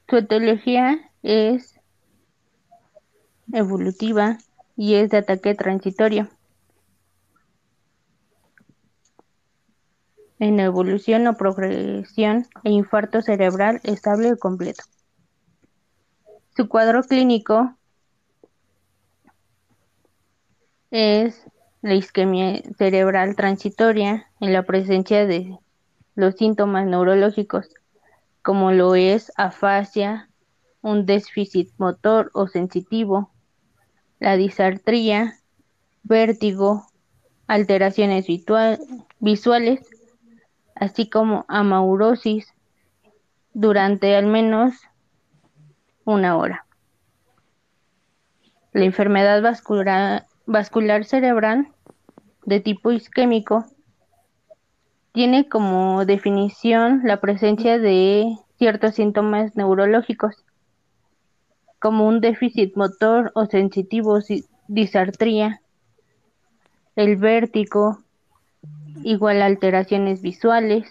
su 0.07 0.17
etiología 0.17 1.09
es 1.23 1.79
evolutiva 3.51 4.37
y 4.77 4.93
es 4.93 5.09
de 5.09 5.17
ataque 5.17 5.55
transitorio. 5.55 6.29
En 10.37 10.59
evolución 10.59 11.25
o 11.25 11.33
progresión 11.35 12.45
e 12.63 12.69
infarto 12.69 13.23
cerebral 13.23 13.81
estable 13.83 14.33
o 14.33 14.37
completo. 14.37 14.83
Su 16.55 16.69
cuadro 16.69 17.01
clínico 17.01 17.75
es 20.91 21.43
la 21.83 21.95
isquemia 21.95 22.61
cerebral 22.77 23.35
transitoria 23.35 24.31
en 24.39 24.53
la 24.53 24.63
presencia 24.63 25.25
de 25.25 25.59
los 26.15 26.35
síntomas 26.35 26.87
neurológicos, 26.87 27.67
como 28.41 28.71
lo 28.71 28.95
es 28.95 29.33
afasia, 29.35 30.29
un 30.81 31.05
déficit 31.05 31.71
motor 31.77 32.31
o 32.33 32.47
sensitivo, 32.47 33.31
la 34.19 34.37
disartría, 34.37 35.39
vértigo, 36.03 36.87
alteraciones 37.47 38.27
visuales, 39.19 39.81
así 40.75 41.09
como 41.09 41.43
amaurosis 41.49 42.47
durante 43.53 44.15
al 44.15 44.27
menos 44.27 44.73
una 46.05 46.37
hora. 46.37 46.65
La 48.71 48.85
enfermedad 48.85 49.43
vascular 50.45 51.03
cerebral 51.03 51.72
de 52.45 52.59
tipo 52.59 52.91
isquémico 52.91 53.65
tiene 55.13 55.47
como 55.47 56.05
definición 56.05 57.01
la 57.03 57.21
presencia 57.21 57.77
de 57.77 58.35
ciertos 58.57 58.95
síntomas 58.95 59.55
neurológicos, 59.55 60.35
como 61.79 62.07
un 62.07 62.19
déficit 62.21 62.75
motor 62.75 63.31
o 63.35 63.45
sensitivo, 63.45 64.21
si- 64.21 64.45
disartría, 64.67 65.61
el 66.95 67.17
vértigo, 67.17 67.99
igual 69.03 69.41
alteraciones 69.41 70.21
visuales, 70.21 70.89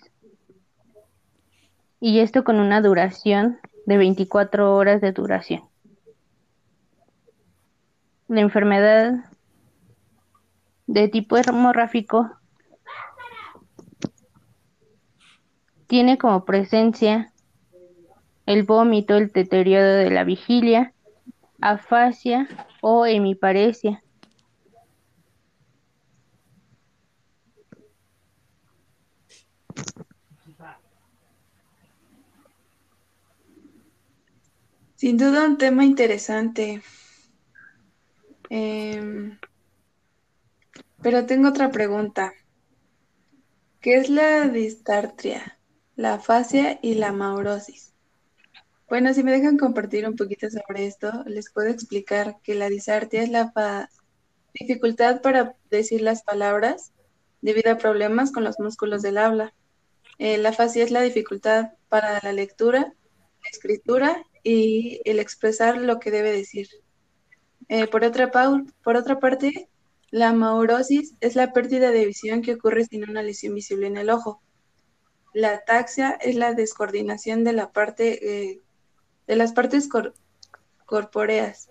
y 2.00 2.20
esto 2.20 2.44
con 2.44 2.60
una 2.60 2.80
duración 2.80 3.58
de 3.86 3.96
24 3.96 4.74
horas 4.74 5.00
de 5.00 5.12
duración. 5.12 5.62
La 8.28 8.40
enfermedad 8.40 9.31
de 10.92 11.08
tipo 11.08 11.38
hemorrágico 11.38 12.30
tiene 15.86 16.18
como 16.18 16.44
presencia 16.44 17.32
el 18.44 18.64
vómito, 18.64 19.16
el 19.16 19.28
deterioro 19.28 19.94
de 19.94 20.10
la 20.10 20.24
vigilia, 20.24 20.92
afasia 21.62 22.46
o 22.82 23.06
hemiparesia. 23.06 24.02
Sin 34.96 35.16
duda 35.16 35.46
un 35.46 35.56
tema 35.56 35.86
interesante. 35.86 36.82
Em, 38.50 39.38
pero 41.02 41.26
tengo 41.26 41.48
otra 41.48 41.70
pregunta. 41.70 42.32
¿Qué 43.80 43.96
es 43.96 44.08
la 44.08 44.48
distartria, 44.48 45.58
la 45.96 46.14
afasia 46.14 46.78
y 46.82 46.94
la 46.94 47.12
maurosis? 47.12 47.92
Bueno, 48.88 49.12
si 49.12 49.24
me 49.24 49.32
dejan 49.32 49.58
compartir 49.58 50.06
un 50.06 50.16
poquito 50.16 50.48
sobre 50.50 50.86
esto, 50.86 51.10
les 51.26 51.50
puedo 51.50 51.68
explicar 51.68 52.36
que 52.42 52.54
la 52.54 52.68
disartria 52.68 53.22
es 53.22 53.30
la 53.30 53.52
dificultad 54.52 55.20
para 55.22 55.56
decir 55.70 56.02
las 56.02 56.22
palabras 56.22 56.92
debido 57.40 57.72
a 57.72 57.78
problemas 57.78 58.30
con 58.30 58.44
los 58.44 58.60
músculos 58.60 59.02
del 59.02 59.18
habla. 59.18 59.52
Eh, 60.18 60.38
la 60.38 60.50
afasia 60.50 60.84
es 60.84 60.90
la 60.92 61.00
dificultad 61.00 61.70
para 61.88 62.20
la 62.22 62.32
lectura, 62.32 62.80
la 62.80 63.48
escritura 63.50 64.24
y 64.44 65.00
el 65.04 65.18
expresar 65.18 65.78
lo 65.78 65.98
que 65.98 66.12
debe 66.12 66.30
decir. 66.30 66.68
Eh, 67.68 67.88
por 67.88 68.04
otra, 68.04 68.30
por 68.30 68.96
otra 68.96 69.18
parte, 69.18 69.70
La 70.12 70.34
maurosis 70.34 71.14
es 71.22 71.36
la 71.36 71.54
pérdida 71.54 71.90
de 71.90 72.04
visión 72.04 72.42
que 72.42 72.52
ocurre 72.52 72.84
sin 72.84 73.08
una 73.08 73.22
lesión 73.22 73.54
visible 73.54 73.86
en 73.86 73.96
el 73.96 74.10
ojo. 74.10 74.42
La 75.32 75.52
ataxia 75.52 76.10
es 76.20 76.36
la 76.36 76.52
descoordinación 76.52 77.44
de, 77.44 77.52
eh, 77.98 78.60
las 79.26 79.52
partes 79.54 79.88
corpóreas. 80.84 81.70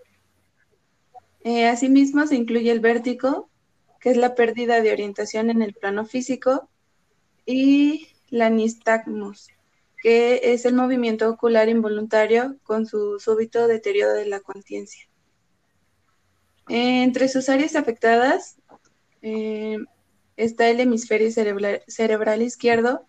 Eh, 1.42 1.68
asimismo, 1.68 2.26
se 2.26 2.36
incluye 2.36 2.72
el 2.72 2.80
vértigo, 2.80 3.48
que 4.00 4.10
es 4.10 4.18
la 4.18 4.34
pérdida 4.34 4.82
de 4.82 4.92
orientación 4.92 5.52
en 5.52 5.62
el 5.62 5.76
plano 5.76 6.08
físico, 6.08 6.68
y 7.46 8.08
la 8.32 8.50
nistagmus, 8.50 9.50
que 10.02 10.40
es 10.52 10.66
el 10.66 10.74
movimiento 10.74 11.30
ocular 11.30 11.70
involuntario 11.70 12.58
con 12.64 12.88
su 12.88 13.20
súbito 13.20 13.68
deterioro 13.68 14.14
de 14.14 14.26
la 14.26 14.40
conciencia. 14.40 15.11
Entre 16.70 17.28
sus 17.28 17.50
áreas 17.50 17.76
afectadas 17.76 18.58
eh, 19.22 19.78
está 20.38 20.70
el 20.70 20.80
hemisferio 20.80 21.32
cerebral, 21.32 22.42
izquierdo, 22.42 23.06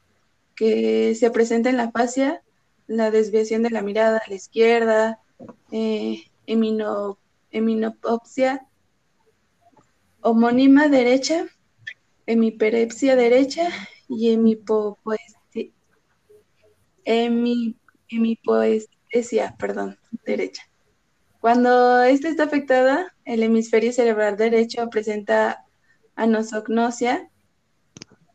que 0.57 1.15
se 1.15 1.31
presenta 1.31 1.71
en 1.71 1.77
la 1.77 1.91
fascia, 1.91 2.43
la 2.87 3.11
desviación 3.11 3.63
de 3.63 3.71
la 3.71 3.83
mirada 3.83 4.19
a 4.19 4.29
la 4.29 4.35
izquierda, 4.35 5.21
eh, 5.71 6.25
homónima 10.21 10.89
derecha, 10.89 11.47
hemiperepsia 12.27 13.17
derecha 13.17 13.69
y 14.09 14.31
hemipoestesia, 18.11 19.57
perdón, 19.59 19.99
derecha. 20.25 20.72
Cuando 21.43 22.05
esta 22.05 22.29
está 22.29 22.45
afectada, 22.45 23.13
el 23.25 23.43
hemisferio 23.43 23.93
cerebral 23.93 24.37
derecho 24.37 24.89
presenta 24.89 25.65
anosognosia, 26.15 27.29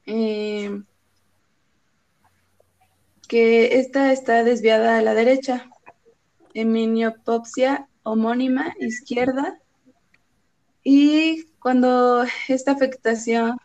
eh, 0.05 0.81
que 3.29 3.79
esta 3.79 4.11
está 4.11 4.43
desviada 4.43 4.97
a 4.97 5.01
la 5.01 5.13
derecha, 5.13 5.69
heminiopopsia 6.53 7.87
homónima 8.03 8.75
izquierda, 8.77 9.57
y 10.83 11.45
cuando 11.59 12.25
esta 12.49 12.73
afectación, 12.73 13.57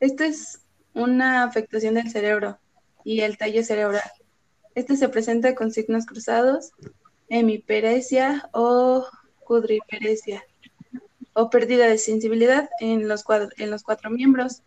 esta 0.00 0.24
es 0.24 0.62
una 0.94 1.42
afectación 1.44 1.96
del 1.96 2.10
cerebro 2.10 2.58
y 3.04 3.20
el 3.20 3.36
tallo 3.36 3.62
cerebral. 3.62 4.10
Este 4.74 4.96
se 4.96 5.10
presenta 5.10 5.54
con 5.54 5.72
signos 5.72 6.06
cruzados 6.06 6.72
hemiperesia 7.28 8.48
o 8.52 9.06
cuadriperesia 9.40 10.44
o 11.32 11.50
pérdida 11.50 11.86
de 11.86 11.98
sensibilidad 11.98 12.68
en 12.80 13.08
los, 13.08 13.24
en 13.58 13.70
los 13.70 13.82
cuatro 13.82 14.10
miembros, 14.10 14.62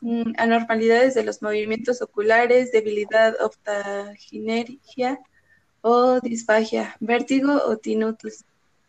mm, 0.00 0.32
anormalidades 0.36 1.14
de 1.14 1.22
los 1.22 1.42
movimientos 1.42 2.02
oculares, 2.02 2.72
debilidad 2.72 3.36
optaginergia 3.40 5.20
o 5.80 6.20
disfagia, 6.20 6.96
vértigo 7.00 7.60
o 7.64 7.76
tinnitus, 7.76 8.44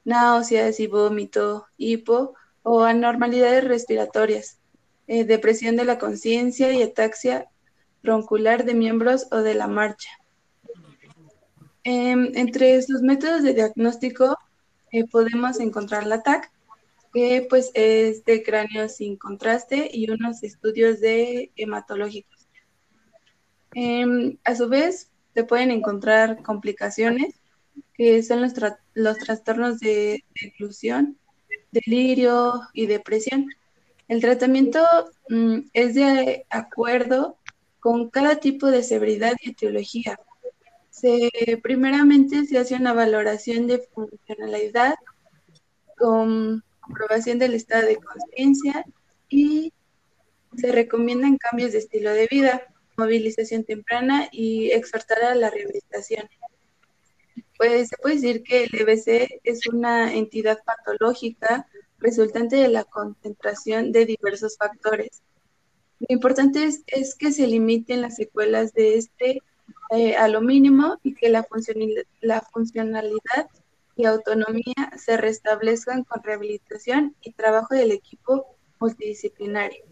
náuseas 0.05 0.79
y 0.79 0.87
vómito, 0.87 1.67
hipo 1.77 2.33
o 2.63 2.83
anormalidades 2.83 3.63
respiratorias, 3.63 4.57
eh, 5.07 5.23
depresión 5.23 5.75
de 5.75 5.85
la 5.85 5.99
conciencia 5.99 6.71
y 6.71 6.81
ataxia 6.81 7.47
broncular 8.01 8.65
de 8.65 8.73
miembros 8.73 9.27
o 9.31 9.37
de 9.37 9.53
la 9.53 9.67
marcha. 9.67 10.09
Em, 11.85 12.31
entre 12.35 12.81
sus 12.81 13.01
métodos 13.01 13.43
de 13.43 13.53
diagnóstico 13.53 14.37
eh, 14.91 15.05
podemos 15.05 15.59
encontrar 15.59 16.07
la 16.07 16.23
TAC, 16.23 16.49
que 17.13 17.45
pues 17.49 17.71
es 17.73 18.23
de 18.23 18.41
cráneo 18.41 18.87
sin 18.87 19.17
contraste 19.17 19.89
y 19.91 20.09
unos 20.09 20.43
estudios 20.43 21.01
de 21.01 21.51
hematológicos. 21.57 22.47
Em, 23.73 24.37
a 24.45 24.55
su 24.55 24.69
vez, 24.69 25.11
se 25.33 25.43
pueden 25.43 25.71
encontrar 25.71 26.41
complicaciones, 26.41 27.41
que 27.95 28.23
son 28.23 28.41
los, 28.41 28.53
los 28.93 29.17
trastornos 29.17 29.79
de, 29.79 30.23
inclusión, 30.41 31.17
delirio 31.71 32.61
y 32.73 32.85
depresión. 32.85 33.47
El 34.07 34.21
tratamiento 34.21 34.79
mm, 35.29 35.59
es 35.73 35.95
de 35.95 36.45
acuerdo 36.49 37.37
con 37.79 38.09
cada 38.09 38.37
tipo 38.39 38.67
de 38.67 38.83
severidad 38.83 39.33
y 39.41 39.49
etiología 39.51 40.17
primeramente 41.61 42.45
se 42.45 42.57
hace 42.57 42.75
una 42.75 42.93
valoración 42.93 43.67
de 43.67 43.79
funcionalidad 43.79 44.95
con 45.97 46.63
comprobación 46.81 47.39
del 47.39 47.53
estado 47.53 47.87
de 47.87 47.97
conciencia 47.97 48.85
y 49.29 49.73
se 50.55 50.71
recomiendan 50.71 51.37
cambios 51.37 51.71
de 51.71 51.79
estilo 51.79 52.11
de 52.11 52.27
vida, 52.27 52.61
movilización 52.97 53.63
temprana 53.63 54.29
y 54.31 54.71
exhortar 54.71 55.23
a 55.23 55.35
la 55.35 55.49
rehabilitación. 55.49 56.29
Pues 57.57 57.89
se 57.89 57.97
puede 57.97 58.15
decir 58.15 58.43
que 58.43 58.65
el 58.65 58.69
EBC 58.73 59.41
es 59.43 59.67
una 59.67 60.13
entidad 60.13 60.59
patológica 60.63 61.67
resultante 61.97 62.57
de 62.57 62.67
la 62.67 62.83
concentración 62.83 63.91
de 63.91 64.05
diversos 64.05 64.57
factores. 64.57 65.23
Lo 65.99 66.07
importante 66.09 66.65
es, 66.65 66.83
es 66.87 67.15
que 67.15 67.31
se 67.31 67.47
limiten 67.47 68.01
las 68.01 68.17
secuelas 68.17 68.73
de 68.73 68.97
este 68.97 69.39
eh, 69.95 70.15
a 70.15 70.27
lo 70.27 70.41
mínimo 70.41 70.97
y 71.03 71.13
que 71.13 71.29
la, 71.29 71.45
la 72.21 72.41
funcionalidad 72.41 73.47
y 73.95 74.05
autonomía 74.05 74.91
se 74.97 75.17
restablezcan 75.17 76.03
con 76.03 76.23
rehabilitación 76.23 77.15
y 77.21 77.33
trabajo 77.33 77.75
del 77.75 77.91
equipo 77.91 78.47
multidisciplinario. 78.79 79.85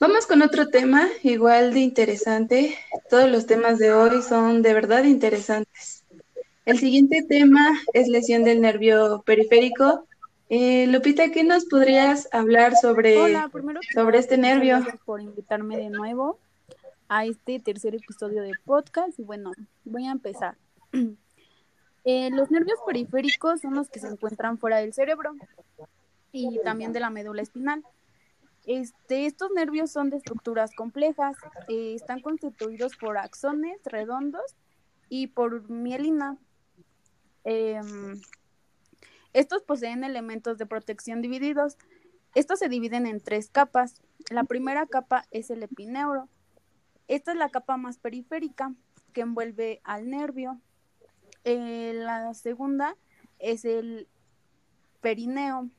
Vamos 0.00 0.26
con 0.26 0.40
otro 0.40 0.68
tema 0.68 1.06
igual 1.22 1.74
de 1.74 1.80
interesante. 1.80 2.78
Todos 3.10 3.30
los 3.30 3.44
temas 3.46 3.78
de 3.78 3.92
hoy 3.92 4.22
son 4.22 4.62
de 4.62 4.72
verdad 4.72 5.04
interesantes. 5.04 5.95
El 6.66 6.78
siguiente 6.78 7.22
tema 7.22 7.78
es 7.94 8.08
lesión 8.08 8.42
del 8.42 8.60
nervio 8.60 9.22
periférico. 9.24 10.04
Eh, 10.48 10.88
Lupita, 10.88 11.30
¿qué 11.30 11.44
nos 11.44 11.64
podrías 11.66 12.28
hablar 12.32 12.74
sobre, 12.74 13.36
sobre 13.94 14.18
este 14.18 14.36
nervio? 14.36 14.80
Gracias 14.80 15.00
por 15.04 15.20
invitarme 15.20 15.76
de 15.76 15.90
nuevo 15.90 16.40
a 17.08 17.24
este 17.24 17.60
tercer 17.60 17.94
episodio 17.94 18.42
de 18.42 18.50
podcast. 18.64 19.16
Y 19.16 19.22
bueno, 19.22 19.52
voy 19.84 20.06
a 20.06 20.10
empezar. 20.10 20.56
Eh, 22.08 22.30
los 22.30 22.52
nervios 22.52 22.78
periféricos 22.86 23.62
son 23.62 23.74
los 23.74 23.88
que 23.88 23.98
se 23.98 24.06
encuentran 24.06 24.58
fuera 24.58 24.76
del 24.76 24.92
cerebro 24.94 25.34
y 26.30 26.60
también 26.60 26.92
de 26.92 27.00
la 27.00 27.10
médula 27.10 27.42
espinal. 27.42 27.82
Este, 28.64 29.26
estos 29.26 29.50
nervios 29.50 29.90
son 29.90 30.10
de 30.10 30.18
estructuras 30.18 30.70
complejas, 30.76 31.36
eh, 31.66 31.94
están 31.96 32.20
constituidos 32.20 32.96
por 32.96 33.18
axones 33.18 33.80
redondos 33.86 34.54
y 35.08 35.26
por 35.26 35.68
mielina. 35.68 36.38
Em, 37.48 38.20
estos 39.32 39.62
poseen 39.62 40.02
elementos 40.02 40.58
de 40.58 40.66
protección 40.66 41.22
divididos. 41.22 41.78
Estos 42.34 42.58
se 42.58 42.68
dividen 42.68 43.06
en 43.06 43.20
tres 43.20 43.48
capas. 43.50 44.02
La 44.30 44.42
primera 44.42 44.84
capa 44.86 45.26
es 45.30 45.50
el 45.50 45.62
epineuro. 45.62 46.28
Esta 47.06 47.30
es 47.30 47.38
la 47.38 47.48
capa 47.50 47.76
más 47.76 47.98
periférica 47.98 48.74
que 49.12 49.20
envuelve 49.20 49.80
al 49.84 50.10
nervio. 50.10 50.60
Eh, 51.44 51.92
la 51.94 52.34
segunda 52.34 52.96
es 53.38 53.64
el 53.64 54.08
perineo. 55.00 55.70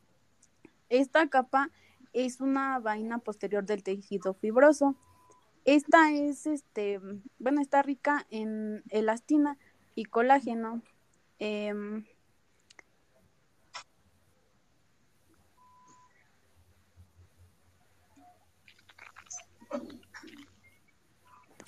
Esta 0.88 1.28
capa 1.28 1.70
es 2.14 2.40
una 2.40 2.80
vaina 2.80 3.18
posterior 3.18 3.66
del 3.66 3.84
tejido 3.84 4.34
fibroso. 4.36 4.96
Esta 5.66 6.14
es, 6.14 6.48
este, 6.48 7.02
bueno, 7.40 7.60
está 7.60 7.82
rica 7.82 8.26
en 8.30 8.84
elastina 8.90 9.58
y 9.96 10.06
colágeno. 10.06 10.82
Em, 11.40 12.06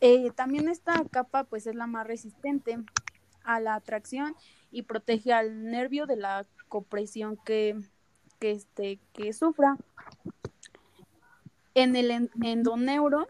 eh, 0.02 0.32
también 0.36 0.70
esta 0.70 1.04
capa 1.12 1.44
pues 1.44 1.68
es 1.68 1.76
la 1.76 1.88
más 1.88 2.08
resistente 2.08 2.78
a 3.44 3.60
la 3.60 3.76
atracción 3.76 4.36
y 4.72 4.84
protege 4.84 5.34
al 5.34 5.66
nervio 5.66 6.06
de 6.06 6.16
la 6.16 6.46
compresión 6.68 7.38
que, 7.38 7.80
que, 8.40 8.52
este, 8.52 9.00
que 9.14 9.34
sufra. 9.34 9.78
En 11.76 11.96
el 11.96 12.30
endoneuro 12.44 13.28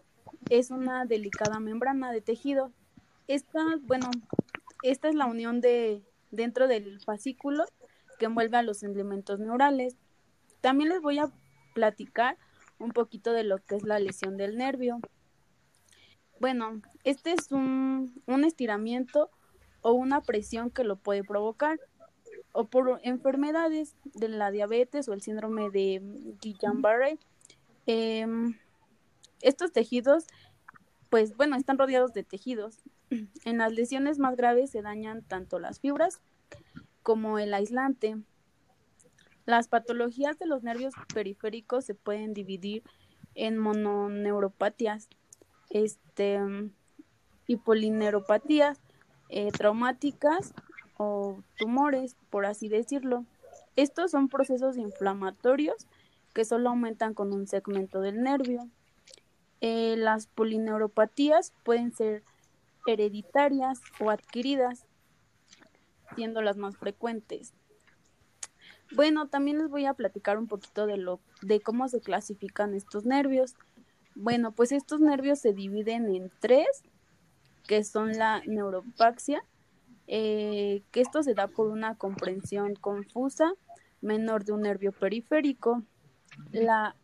es 0.48 0.70
una 0.70 1.04
delicada 1.04 1.60
membrana 1.60 2.12
de 2.12 2.20
tejido. 2.20 2.72
Esta, 3.28 3.60
bueno, 3.82 4.10
esta 4.82 5.08
es 5.08 5.14
la 5.14 5.26
unión 5.26 5.60
de 5.60 6.02
dentro 6.30 6.68
del 6.68 7.00
fascículo 7.00 7.64
que 8.18 8.26
envuelve 8.26 8.56
a 8.56 8.62
los 8.62 8.82
elementos 8.82 9.38
neurales. 9.38 9.96
También 10.60 10.90
les 10.90 11.00
voy 11.00 11.18
a 11.18 11.32
platicar 11.74 12.36
un 12.78 12.92
poquito 12.92 13.32
de 13.32 13.44
lo 13.44 13.58
que 13.58 13.76
es 13.76 13.82
la 13.82 13.98
lesión 13.98 14.36
del 14.36 14.56
nervio. 14.56 15.00
Bueno, 16.38 16.80
este 17.04 17.32
es 17.32 17.52
un, 17.52 18.22
un 18.26 18.44
estiramiento 18.44 19.30
o 19.82 19.92
una 19.92 20.20
presión 20.20 20.70
que 20.70 20.84
lo 20.84 20.96
puede 20.96 21.24
provocar 21.24 21.78
o 22.52 22.66
por 22.68 23.00
enfermedades 23.02 23.96
de 24.04 24.28
la 24.28 24.50
diabetes 24.50 25.08
o 25.08 25.12
el 25.12 25.22
síndrome 25.22 25.70
de 25.70 26.00
Guillain-Barré. 26.40 27.18
Em, 27.86 28.58
estos 29.40 29.72
tejidos, 29.72 30.26
pues 31.08 31.36
bueno, 31.36 31.56
están 31.56 31.78
rodeados 31.78 32.12
de 32.12 32.24
tejidos. 32.24 32.78
En 33.44 33.58
las 33.58 33.72
lesiones 33.72 34.18
más 34.18 34.36
graves 34.36 34.70
se 34.70 34.82
dañan 34.82 35.22
tanto 35.22 35.58
las 35.58 35.80
fibras 35.80 36.20
como 37.02 37.38
el 37.38 37.54
aislante. 37.54 38.16
Las 39.46 39.68
patologías 39.68 40.38
de 40.38 40.46
los 40.46 40.62
nervios 40.62 40.94
periféricos 41.12 41.84
se 41.84 41.94
pueden 41.94 42.34
dividir 42.34 42.82
en 43.34 43.58
mononeuropatías 43.58 45.08
este, 45.70 46.40
y 47.46 47.56
polineuropatías 47.56 48.80
eh, 49.28 49.50
traumáticas 49.52 50.52
o 50.96 51.42
tumores, 51.56 52.16
por 52.30 52.46
así 52.46 52.68
decirlo. 52.68 53.24
Estos 53.76 54.10
son 54.10 54.28
procesos 54.28 54.76
inflamatorios 54.76 55.86
que 56.34 56.44
solo 56.44 56.70
aumentan 56.70 57.14
con 57.14 57.32
un 57.32 57.46
segmento 57.46 58.00
del 58.00 58.22
nervio. 58.22 58.68
Eh, 59.60 59.96
las 59.96 60.26
polineuropatías 60.26 61.52
pueden 61.64 61.92
ser 61.92 62.22
hereditarias 62.86 63.80
o 63.98 64.10
adquiridas, 64.10 64.86
siendo 66.14 66.42
las 66.42 66.56
más 66.56 66.76
frecuentes. 66.76 67.52
Bueno, 68.92 69.28
también 69.28 69.58
les 69.58 69.68
voy 69.68 69.86
a 69.86 69.94
platicar 69.94 70.38
un 70.38 70.48
poquito 70.48 70.86
de 70.86 70.96
lo 70.96 71.20
de 71.42 71.60
cómo 71.60 71.88
se 71.88 72.00
clasifican 72.00 72.74
estos 72.74 73.04
nervios. 73.04 73.54
Bueno, 74.16 74.52
pues 74.52 74.72
estos 74.72 75.00
nervios 75.00 75.38
se 75.38 75.52
dividen 75.52 76.12
en 76.14 76.30
tres, 76.40 76.82
que 77.68 77.84
son 77.84 78.12
la 78.12 78.42
neuropaxia, 78.46 79.44
eh, 80.08 80.82
que 80.90 81.00
esto 81.00 81.22
se 81.22 81.34
da 81.34 81.46
por 81.46 81.68
una 81.68 81.94
comprensión 81.96 82.74
confusa 82.74 83.52
menor 84.00 84.44
de 84.44 84.52
un 84.52 84.62
nervio 84.62 84.92
periférico, 84.92 85.82
la 86.50 86.96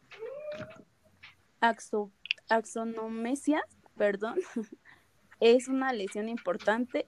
axonomesia, 2.48 3.62
perdón, 3.96 4.36
es 5.40 5.68
una 5.68 5.92
lesión 5.92 6.28
importante 6.28 7.06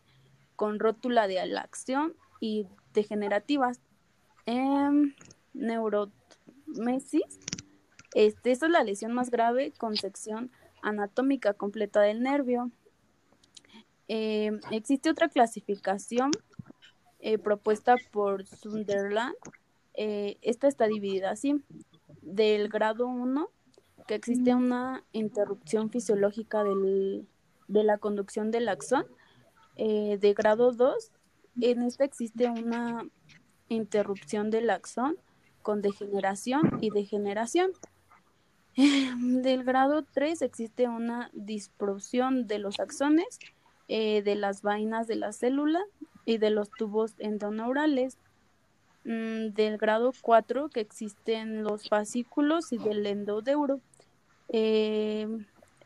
con 0.56 0.78
rótula 0.78 1.28
de 1.28 1.40
alación 1.40 2.14
y 2.40 2.66
degenerativas. 2.92 3.80
Eh, 4.46 4.90
neuromesis, 5.54 7.40
este, 8.14 8.50
esta 8.52 8.66
es 8.66 8.72
la 8.72 8.84
lesión 8.84 9.12
más 9.12 9.30
grave 9.30 9.72
con 9.76 9.96
sección 9.96 10.50
anatómica 10.82 11.54
completa 11.54 12.00
del 12.00 12.22
nervio. 12.22 12.70
Eh, 14.08 14.58
existe 14.70 15.10
otra 15.10 15.28
clasificación 15.28 16.30
eh, 17.20 17.38
propuesta 17.38 17.96
por 18.10 18.46
Sunderland. 18.46 19.34
Eh, 19.94 20.38
esta 20.42 20.68
está 20.68 20.86
dividida 20.86 21.30
así. 21.30 21.62
Del 22.22 22.68
grado 22.68 23.06
1, 23.06 23.50
que 24.06 24.14
existe 24.14 24.54
una 24.54 25.04
interrupción 25.12 25.90
fisiológica 25.90 26.62
del, 26.64 27.26
de 27.68 27.84
la 27.84 27.98
conducción 27.98 28.50
del 28.50 28.68
axón. 28.68 29.06
de 29.76 30.34
grado 30.36 30.72
2, 30.72 31.12
en 31.60 31.82
esta 31.82 32.04
existe 32.04 32.48
una 32.48 33.06
interrupción 33.68 34.50
del 34.50 34.70
axón 34.70 35.16
con 35.62 35.82
degeneración 35.82 36.78
y 36.80 36.90
degeneración. 36.90 37.72
Del 39.18 39.64
grado 39.64 40.04
3 40.04 40.40
existe 40.42 40.88
una 40.88 41.30
disproporción 41.32 42.46
de 42.46 42.58
los 42.58 42.78
axones 42.80 43.38
eh, 43.88 44.22
de 44.22 44.34
las 44.34 44.62
vainas 44.62 45.06
de 45.06 45.16
la 45.16 45.32
célula 45.32 45.80
y 46.24 46.38
de 46.38 46.50
los 46.50 46.70
tubos 46.70 47.14
endoneurales. 47.18 48.18
Mm, 49.04 49.54
del 49.54 49.78
grado 49.78 50.12
4 50.20 50.68
que 50.68 50.80
existen 50.80 51.62
los 51.62 51.88
fascículos 51.88 52.72
y 52.72 52.78
del 52.78 53.06
endodeuro. 53.06 53.80
Eh, 54.50 55.26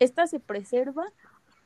esta 0.00 0.26
se 0.26 0.40
preserva 0.40 1.06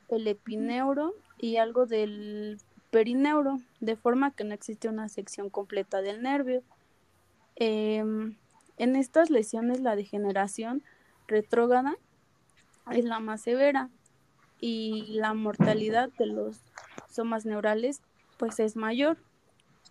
el 0.09 0.27
epineuro 0.27 1.13
y 1.37 1.57
algo 1.57 1.85
del 1.85 2.59
perineuro, 2.91 3.57
de 3.79 3.95
forma 3.95 4.31
que 4.31 4.43
no 4.43 4.53
existe 4.53 4.87
una 4.87 5.09
sección 5.09 5.49
completa 5.49 6.01
del 6.01 6.21
nervio. 6.21 6.63
Em, 7.55 8.37
en 8.77 8.95
estas 8.95 9.29
lesiones 9.29 9.81
la 9.81 9.95
degeneración 9.95 10.83
retrógrada 11.27 11.95
es 12.91 13.05
la 13.05 13.19
más 13.19 13.41
severa 13.41 13.89
y 14.59 15.05
la 15.09 15.33
mortalidad 15.33 16.09
de 16.17 16.27
los 16.27 16.59
somas 17.09 17.45
neurales 17.45 18.01
pues 18.37 18.59
es 18.59 18.75
mayor. 18.75 19.17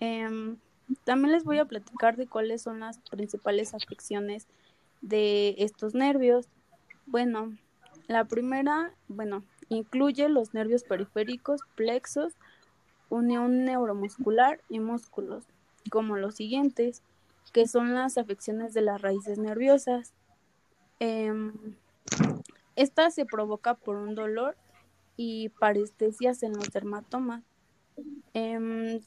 Em, 0.01 0.57
también 1.05 1.33
les 1.33 1.45
voy 1.45 1.59
a 1.59 1.65
platicar 1.65 2.17
de 2.17 2.27
cuáles 2.27 2.63
son 2.63 2.81
las 2.81 2.99
principales 3.11 3.75
afecciones 3.75 4.47
de 5.01 5.57
estos 5.59 5.95
nervios. 5.95 6.49
Bueno, 7.07 7.57
la 8.07 8.25
primera, 8.25 8.93
bueno, 9.09 9.43
incluye 9.69 10.29
los 10.29 10.55
nervios 10.55 10.85
periféricos, 10.85 11.61
plexos, 11.75 12.35
unión 13.09 13.65
neuromuscular 13.65 14.61
y 14.69 14.81
músculos, 14.81 15.45
como 15.91 16.17
los 16.17 16.37
siguientes, 16.37 17.03
que 17.53 17.67
son 17.67 17.95
las 17.95 18.19
afecciones 18.19 18.75
de 18.75 18.83
las 18.83 19.01
raíces 19.01 19.39
nerviosas. 19.39 20.13
Em, 20.99 21.53
esta 22.75 23.11
se 23.11 23.25
provoca 23.25 23.75
por 23.75 23.97
un 23.97 24.15
dolor 24.15 24.57
y 25.17 25.49
parestesias 25.51 26.43
en 26.43 26.53
los 26.53 26.71
dermatomas. 26.71 27.43
Eh, 28.35 29.01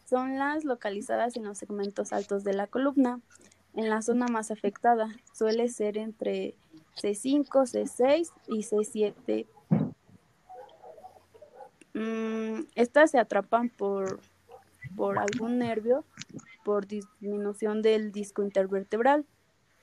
son 0.09 0.39
las 0.39 0.65
localizadas 0.65 1.37
en 1.37 1.45
los 1.45 1.59
segmentos 1.59 2.13
altos 2.13 2.45
de 2.45 2.55
la 2.55 2.67
columna. 2.67 3.21
En 3.75 3.91
la 3.91 4.01
zona 4.01 4.27
más 4.29 4.51
afectada 4.51 5.09
suele 5.35 5.69
ser 5.69 5.99
entre 5.99 6.55
C5, 6.97 7.51
C6 7.51 8.31
y 8.49 8.63
C7 8.63 9.47
Mm, 11.97 12.67
estas 12.75 13.13
se 13.13 13.19
atrapan 13.19 13.71
por, 13.71 14.21
por 14.97 15.19
algún 15.19 15.59
nervio, 15.59 16.05
por 16.63 16.87
disminución 16.87 17.81
del 17.81 18.13
disco 18.13 18.43
intervertebral. 18.43 19.25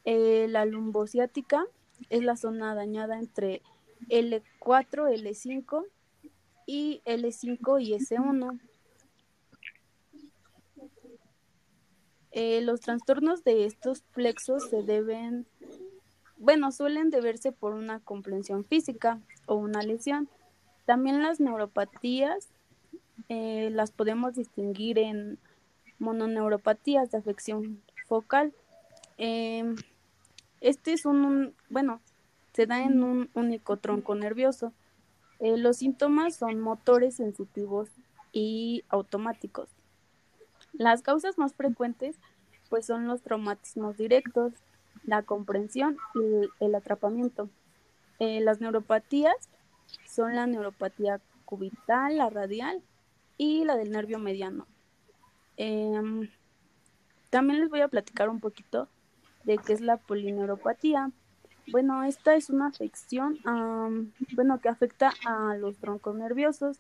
Eh, 0.06 0.46
la 0.48 0.66
lumbociática 0.66 1.66
es 2.12 2.22
la 2.22 2.38
zona 2.38 2.76
dañada 2.76 3.18
entre 3.18 3.64
L4, 4.10 5.10
L5 5.10 5.86
y 6.68 7.02
L5 7.06 7.82
y 7.82 7.94
S1. 7.96 8.60
Eh, 12.34 12.62
los 12.62 12.82
trastornos 12.82 13.44
de 13.44 13.66
estos 13.66 14.02
plexos 14.02 14.70
se 14.70 14.82
deben, 14.82 15.46
bueno, 16.38 16.72
suelen 16.72 17.12
deberse 17.12 17.52
por 17.52 17.74
una 17.74 18.00
comprensión 18.00 18.66
física 18.66 19.20
o 19.46 19.56
una 19.56 19.84
lesión. 19.84 20.28
También 20.86 21.22
las 21.22 21.40
neuropatías 21.40 22.50
eh, 23.30 23.70
las 23.72 23.92
podemos 23.92 24.34
distinguir 24.34 24.98
en 24.98 25.38
mononeuropatías 26.00 27.12
de 27.12 27.20
afección 27.20 27.82
focal. 28.08 28.54
Em, 29.18 29.76
este 30.60 30.94
es 30.94 31.06
un, 31.06 31.54
bueno, 31.70 32.02
se 32.54 32.66
da 32.66 32.84
en 32.84 33.04
un 33.04 33.30
único 33.34 33.78
tronco 33.78 34.16
nervioso. 34.16 34.74
Eh, 35.40 35.58
los 35.58 35.78
síntomas 35.78 36.36
son 36.36 36.60
motores 36.60 37.16
sensitivos 37.16 37.90
y 38.32 38.84
automáticos. 38.90 39.70
Las 40.74 41.02
causas 41.02 41.38
más 41.38 41.54
frecuentes 41.54 42.18
pues 42.70 42.86
son 42.86 43.08
los 43.08 43.22
traumatismos 43.22 43.98
directos, 43.98 44.54
la 45.06 45.22
comprensión 45.22 45.98
y 46.16 46.50
el, 46.60 46.76
atrapamiento. 46.76 47.50
Eh, 48.20 48.42
las 48.42 48.62
neuropatías 48.62 49.36
son 50.08 50.36
la 50.36 50.48
neuropatía 50.48 51.22
cubital, 51.46 52.18
la 52.18 52.30
radial 52.30 52.82
y 53.38 53.64
la 53.64 53.76
del 53.76 53.92
nervio 53.92 54.18
mediano. 54.18 54.66
Em, 55.58 56.30
también 57.30 57.60
les 57.60 57.70
voy 57.70 57.82
a 57.82 57.88
platicar 57.88 58.30
un 58.30 58.40
poquito 58.40 58.88
de 59.44 59.58
qué 59.58 59.74
es 59.74 59.82
la 59.82 59.98
polineuropatía. 59.98 61.12
Bueno, 61.72 62.04
esta 62.04 62.36
es 62.36 62.50
una 62.50 62.68
afección 62.68 63.40
bueno, 64.34 64.60
que 64.60 64.70
afecta 64.70 65.14
a 65.26 65.56
los 65.56 65.78
troncos 65.78 66.16
nerviosos 66.16 66.80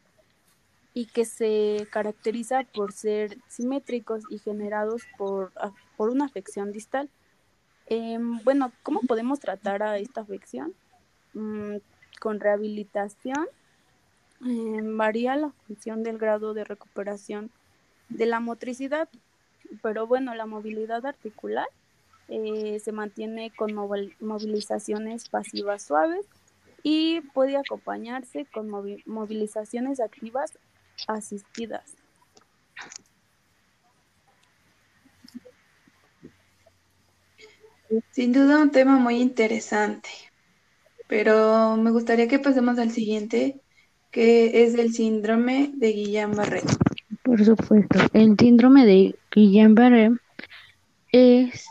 y 0.93 1.05
que 1.07 1.25
se 1.25 1.87
caracteriza 1.91 2.63
por 2.73 2.91
ser 2.91 3.37
simétricos 3.47 4.23
y 4.29 4.37
generados 4.37 5.03
por, 5.17 5.51
por 5.97 6.09
una 6.09 6.25
afección 6.25 6.71
distal. 6.71 7.09
Em, 7.87 8.39
bueno, 8.43 8.71
¿cómo 8.83 9.01
podemos 9.01 9.39
tratar 9.39 9.83
a 9.83 9.97
esta 9.97 10.21
afección? 10.21 10.73
Mm, 11.33 11.77
con 12.19 12.39
rehabilitación 12.39 13.47
eh, 14.45 14.81
varía 14.83 15.35
la 15.35 15.51
función 15.67 16.03
del 16.03 16.17
grado 16.17 16.53
de 16.53 16.63
recuperación 16.63 17.49
de 18.09 18.25
la 18.25 18.39
motricidad. 18.39 19.09
pero 19.81 20.05
bueno, 20.05 20.35
la 20.35 20.45
movilidad 20.45 21.05
articular 21.05 21.67
eh, 22.29 22.79
se 22.79 22.91
mantiene 22.91 23.51
con 23.55 23.73
movilizaciones 23.73 25.29
pasivas 25.29 25.83
suaves 25.83 26.25
y 26.83 27.21
puede 27.33 27.57
acompañarse 27.57 28.45
con 28.45 28.69
movilizaciones 29.05 29.99
activas 29.99 30.53
asistidas. 31.07 31.95
Sin 38.11 38.33
duda 38.33 38.59
un 38.59 38.71
tema 38.71 38.97
muy 38.97 39.21
interesante, 39.21 40.09
pero 41.07 41.77
me 41.77 41.91
gustaría 41.91 42.27
que 42.27 42.39
pasemos 42.39 42.79
al 42.79 42.89
siguiente, 42.91 43.61
que 44.09 44.63
es 44.63 44.73
el 44.75 44.93
síndrome 44.93 45.71
de 45.75 45.93
Guillain-Barré. 45.93 46.61
Por 47.23 47.43
supuesto, 47.45 47.99
el 48.13 48.35
síndrome 48.37 48.85
de 48.85 49.15
Guillain-Barré 49.31 50.17
es, 51.11 51.65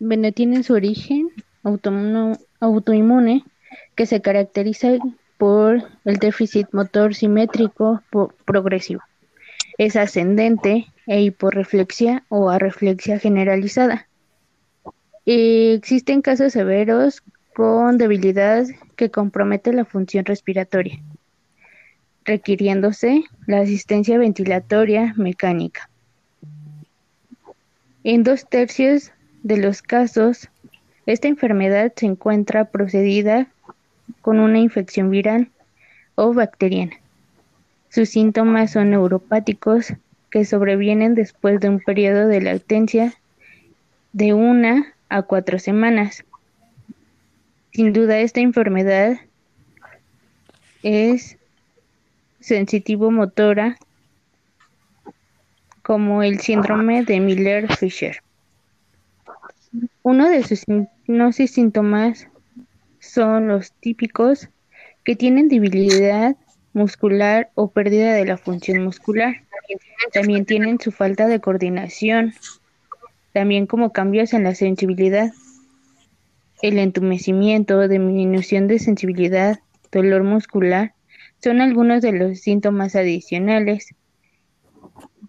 bueno, 0.00 0.32
tiene 0.32 0.64
su 0.64 0.74
origen 0.74 1.30
autoinmune 2.60 3.44
que 3.94 4.06
se 4.06 4.20
caracteriza 4.20 4.98
por 5.38 5.82
el 6.04 6.16
déficit 6.18 6.68
motor 6.72 7.14
simétrico 7.14 8.02
progresivo. 8.44 9.00
Es 9.78 9.96
ascendente 9.96 10.88
e 11.06 11.22
hiporreflexia 11.22 12.24
o 12.28 12.50
arreflexia 12.50 13.18
generalizada 13.18 14.08
existen 15.30 16.22
casos 16.22 16.54
severos 16.54 17.22
con 17.54 17.98
debilidad 17.98 18.66
que 18.96 19.10
compromete 19.10 19.72
la 19.72 19.84
función 19.84 20.24
respiratoria, 20.24 21.00
requiriéndose 22.24 23.24
la 23.46 23.60
asistencia 23.60 24.16
ventilatoria 24.16 25.12
mecánica. 25.16 25.90
En 28.04 28.22
dos 28.22 28.48
tercios 28.48 29.12
de 29.42 29.58
los 29.58 29.82
casos, 29.82 30.48
esta 31.04 31.28
enfermedad 31.28 31.92
se 31.94 32.06
encuentra 32.06 32.66
procedida 32.66 33.48
con 34.20 34.40
una 34.40 34.58
infección 34.58 35.10
viral 35.10 35.50
o 36.14 36.34
bacteriana. 36.34 36.96
Sus 37.90 38.10
síntomas 38.10 38.72
son 38.72 38.90
neuropáticos 38.90 39.94
que 40.30 40.44
sobrevienen 40.44 41.14
después 41.14 41.60
de 41.60 41.68
un 41.68 41.80
periodo 41.80 42.28
de 42.28 42.40
latencia 42.40 43.14
de 44.12 44.34
una 44.34 44.94
a 45.08 45.22
cuatro 45.22 45.58
semanas. 45.58 46.24
Sin 47.72 47.92
duda 47.92 48.18
esta 48.18 48.40
enfermedad 48.40 49.16
es 50.82 51.38
sensitivo 52.40 53.10
motora 53.10 53.76
como 55.82 56.22
el 56.22 56.40
síndrome 56.40 57.04
de 57.04 57.20
Miller-Fisher. 57.20 58.22
Uno 60.02 60.28
de 60.28 60.42
sus 60.42 60.60
signos 60.60 61.40
y 61.40 61.48
síntomas 61.48 62.28
son 63.00 63.48
los 63.48 63.72
típicos 63.72 64.48
que 65.04 65.16
tienen 65.16 65.48
debilidad 65.48 66.36
muscular 66.72 67.50
o 67.54 67.70
pérdida 67.70 68.12
de 68.14 68.24
la 68.24 68.36
función 68.36 68.84
muscular. 68.84 69.42
También 70.12 70.44
tienen 70.44 70.80
su 70.80 70.92
falta 70.92 71.26
de 71.26 71.40
coordinación, 71.40 72.34
también 73.32 73.66
como 73.66 73.92
cambios 73.92 74.32
en 74.32 74.44
la 74.44 74.54
sensibilidad, 74.54 75.32
el 76.62 76.78
entumecimiento, 76.78 77.86
disminución 77.86 78.66
de 78.66 78.78
sensibilidad, 78.78 79.60
dolor 79.92 80.24
muscular, 80.24 80.94
son 81.42 81.60
algunos 81.60 82.02
de 82.02 82.12
los 82.12 82.40
síntomas 82.40 82.96
adicionales, 82.96 83.94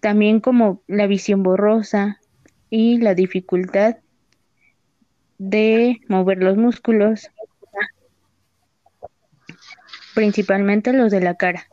también 0.00 0.40
como 0.40 0.82
la 0.88 1.06
visión 1.06 1.42
borrosa 1.42 2.18
y 2.68 2.98
la 2.98 3.14
dificultad 3.14 3.98
de 5.38 6.00
mover 6.08 6.38
los 6.38 6.56
músculos, 6.56 7.30
principalmente 10.20 10.92
los 10.92 11.10
de 11.10 11.22
la 11.22 11.34
cara. 11.34 11.66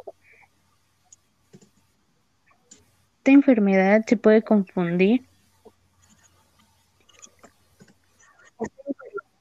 Esta 3.18 3.32
enfermedad 3.32 4.06
se 4.08 4.16
puede 4.16 4.42
confundir 4.42 5.26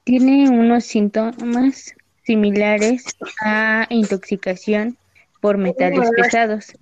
Tiene 0.03 0.51
unos 0.51 0.85
síntomas 0.85 1.95
similares 2.25 3.05
a 3.41 3.87
intoxicación 3.91 4.97
por 5.41 5.57
metales 5.57 6.11
pesados, 6.17 6.77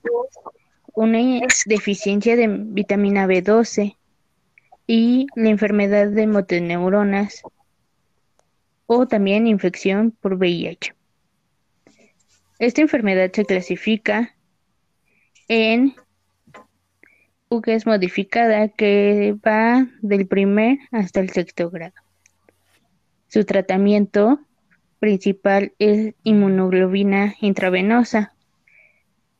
una 0.95 1.47
deficiencia 1.67 2.37
de 2.37 2.49
vitamina 2.49 3.27
B12 3.27 3.97
y 4.87 5.27
la 5.35 5.51
enfermedad 5.51 6.09
de 6.09 6.27
motoneuronas 6.27 7.43
o 8.87 9.07
también 9.07 9.47
infección 9.47 10.11
por 10.11 10.35
VIH. 10.35 10.95
Esta 12.65 12.81
enfermedad 12.81 13.31
se 13.31 13.45
clasifica 13.45 14.35
en 15.49 15.95
UGES 17.51 17.85
modificada 17.85 18.69
que 18.69 19.37
va 19.47 19.87
del 20.01 20.27
primer 20.27 20.79
hasta 20.91 21.21
el 21.21 21.29
sexto 21.29 21.69
grado. 21.69 21.93
Su 23.29 23.45
tratamiento 23.45 24.41
principal 24.99 25.75
es 25.79 26.15
inmunoglobina 26.23 27.35
intravenosa. 27.43 28.33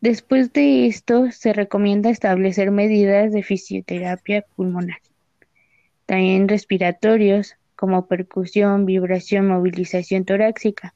Después 0.03 0.53
de 0.53 0.87
esto, 0.87 1.31
se 1.33 1.55
recomienda 1.55 2.11
establecer 2.11 2.73
medidas 2.73 3.33
de 3.33 3.43
fisioterapia 3.43 4.45
pulmonar. 4.55 5.01
También 6.05 6.47
respiratorios 6.47 7.57
como 7.75 8.07
percusión, 8.07 8.85
vibración, 8.85 9.49
movilización 9.49 10.27
torácica. 10.27 10.93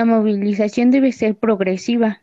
La 0.00 0.06
movilización 0.06 0.90
debe 0.90 1.12
ser 1.12 1.36
progresiva. 1.36 2.22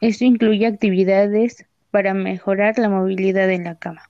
Esto 0.00 0.24
incluye 0.24 0.66
actividades 0.66 1.66
para 1.90 2.14
mejorar 2.14 2.78
la 2.78 2.88
movilidad 2.88 3.50
en 3.50 3.64
la 3.64 3.74
cama. 3.78 4.08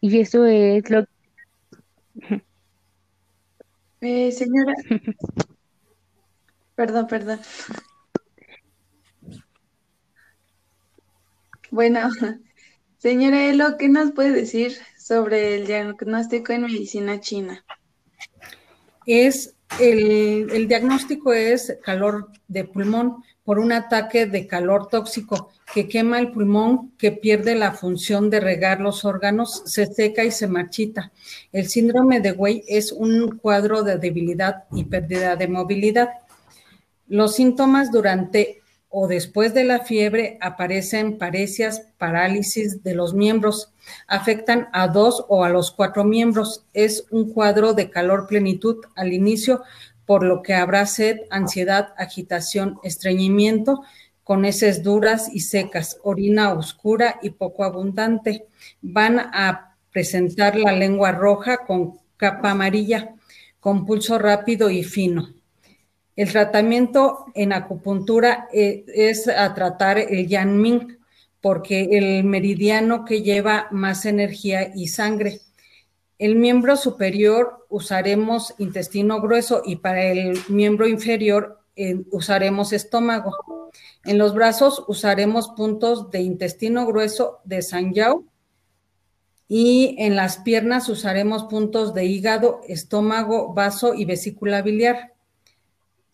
Y 0.00 0.18
eso 0.18 0.44
es 0.46 0.90
lo 0.90 1.06
eh, 4.00 4.32
señora. 4.32 4.74
perdón, 6.74 7.06
perdón. 7.06 7.38
Bueno, 11.70 12.10
señora 12.98 13.48
Elo, 13.48 13.76
¿qué 13.78 13.88
nos 13.88 14.10
puede 14.10 14.32
decir 14.32 14.72
sobre 14.98 15.54
el 15.54 15.68
diagnóstico 15.68 16.52
en 16.52 16.62
medicina 16.62 17.20
china? 17.20 17.64
Es 19.06 19.54
el, 19.80 20.50
el 20.50 20.68
diagnóstico 20.68 21.32
es 21.32 21.76
calor 21.82 22.28
de 22.48 22.64
pulmón 22.64 23.24
por 23.44 23.58
un 23.58 23.72
ataque 23.72 24.26
de 24.26 24.46
calor 24.46 24.88
tóxico 24.88 25.50
que 25.72 25.88
quema 25.88 26.18
el 26.18 26.30
pulmón, 26.30 26.92
que 26.96 27.12
pierde 27.12 27.54
la 27.54 27.72
función 27.72 28.30
de 28.30 28.40
regar 28.40 28.80
los 28.80 29.04
órganos, 29.04 29.62
se 29.66 29.86
seca 29.86 30.24
y 30.24 30.30
se 30.30 30.46
marchita. 30.46 31.12
El 31.52 31.68
síndrome 31.68 32.20
de 32.20 32.32
Wei 32.32 32.62
es 32.68 32.92
un 32.92 33.38
cuadro 33.38 33.82
de 33.82 33.98
debilidad 33.98 34.64
y 34.72 34.84
pérdida 34.84 35.36
de 35.36 35.48
movilidad. 35.48 36.10
Los 37.08 37.34
síntomas 37.34 37.90
durante 37.90 38.62
o 38.96 39.08
después 39.08 39.54
de 39.54 39.64
la 39.64 39.80
fiebre 39.80 40.38
aparecen 40.40 41.18
parecias, 41.18 41.82
parálisis 41.98 42.84
de 42.84 42.94
los 42.94 43.12
miembros, 43.12 43.72
afectan 44.06 44.68
a 44.72 44.86
dos 44.86 45.24
o 45.28 45.42
a 45.42 45.48
los 45.48 45.72
cuatro 45.72 46.04
miembros. 46.04 46.64
Es 46.74 47.04
un 47.10 47.32
cuadro 47.32 47.74
de 47.74 47.90
calor 47.90 48.28
plenitud 48.28 48.76
al 48.94 49.12
inicio, 49.12 49.64
por 50.06 50.22
lo 50.22 50.42
que 50.42 50.54
habrá 50.54 50.86
sed, 50.86 51.22
ansiedad, 51.30 51.92
agitación, 51.98 52.78
estreñimiento, 52.84 53.82
con 54.22 54.44
heces 54.44 54.84
duras 54.84 55.28
y 55.32 55.40
secas, 55.40 55.98
orina 56.04 56.52
oscura 56.52 57.18
y 57.20 57.30
poco 57.30 57.64
abundante. 57.64 58.46
Van 58.80 59.18
a 59.18 59.76
presentar 59.90 60.54
la 60.54 60.70
lengua 60.70 61.10
roja 61.10 61.66
con 61.66 61.98
capa 62.16 62.52
amarilla, 62.52 63.16
con 63.58 63.86
pulso 63.86 64.20
rápido 64.20 64.70
y 64.70 64.84
fino. 64.84 65.34
El 66.16 66.30
tratamiento 66.30 67.26
en 67.34 67.52
acupuntura 67.52 68.48
eh, 68.52 68.84
es 68.88 69.26
a 69.28 69.52
tratar 69.54 69.98
el 69.98 70.28
Yanming, 70.28 70.98
porque 71.40 71.88
el 71.92 72.24
meridiano 72.24 73.04
que 73.04 73.22
lleva 73.22 73.66
más 73.70 74.06
energía 74.06 74.72
y 74.74 74.88
sangre. 74.88 75.40
El 76.18 76.36
miembro 76.36 76.76
superior 76.76 77.66
usaremos 77.68 78.54
intestino 78.58 79.20
grueso 79.20 79.62
y 79.64 79.76
para 79.76 80.04
el 80.04 80.38
miembro 80.48 80.86
inferior 80.86 81.60
eh, 81.76 82.02
usaremos 82.12 82.72
estómago. 82.72 83.32
En 84.04 84.18
los 84.18 84.34
brazos 84.34 84.84
usaremos 84.86 85.48
puntos 85.48 86.10
de 86.10 86.20
intestino 86.20 86.86
grueso 86.86 87.40
de 87.44 87.60
Yao 87.92 88.24
y 89.48 89.96
en 89.98 90.14
las 90.14 90.38
piernas 90.38 90.88
usaremos 90.88 91.44
puntos 91.44 91.92
de 91.92 92.04
hígado, 92.04 92.60
estómago, 92.68 93.52
vaso 93.52 93.94
y 93.94 94.04
vesícula 94.04 94.62
biliar. 94.62 95.13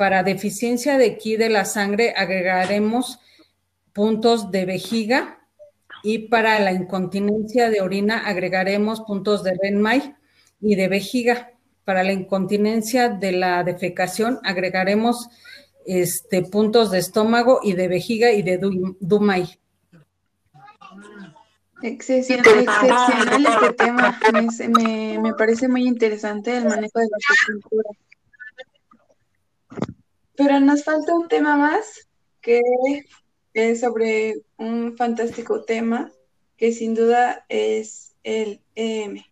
Para 0.01 0.23
deficiencia 0.23 0.97
de 0.97 1.19
ki 1.19 1.37
de 1.37 1.51
la 1.51 1.67
sangre 1.67 2.15
agregaremos 2.17 3.19
puntos 3.93 4.51
de 4.51 4.65
vejiga 4.65 5.47
y 6.03 6.31
para 6.31 6.59
la 6.59 6.73
incontinencia 6.73 7.69
de 7.69 7.83
orina 7.83 8.27
agregaremos 8.27 9.03
puntos 9.03 9.45
de 9.45 9.59
Renmai 9.63 10.17
y 10.59 10.77
de 10.77 10.89
vejiga. 10.89 11.51
Para 11.85 12.03
la 12.03 12.15
incontinencia 12.15 13.11
de 13.11 13.33
la 13.33 13.63
defecación 13.63 14.41
agregaremos 14.43 15.29
este, 15.85 16.45
puntos 16.45 16.91
de 16.91 16.99
estómago 16.99 17.61
y 17.63 17.75
de 17.75 17.89
vejiga 17.89 18.33
y 18.33 18.41
de 18.41 18.59
Dumai. 19.01 19.61
Excepcional, 21.83 22.67
este 23.47 23.73
tema. 23.75 24.19
Me, 24.33 25.19
me, 25.19 25.35
parece 25.35 25.69
muy 25.69 25.87
interesante 25.87 26.57
el 26.57 26.65
manejo 26.65 27.01
de 27.01 27.05
la 27.05 27.19
acupuntura. 27.19 28.10
Pero 30.41 30.59
nos 30.59 30.85
falta 30.85 31.15
un 31.15 31.29
tema 31.29 31.59
más 31.59 32.09
que 32.41 32.63
es 33.53 33.81
sobre 33.81 34.37
un 34.57 34.97
fantástico 34.97 35.65
tema 35.65 36.11
que 36.57 36.73
sin 36.73 36.95
duda 36.95 37.45
es 37.51 38.15
el 38.25 38.63
EM. 38.75 39.23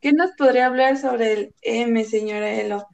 ¿Qué 0.00 0.12
nos 0.12 0.30
podría 0.38 0.66
hablar 0.66 0.98
sobre 0.98 1.32
el 1.32 1.54
EM, 1.62 2.04
señora 2.04 2.48
Elo? 2.54 2.86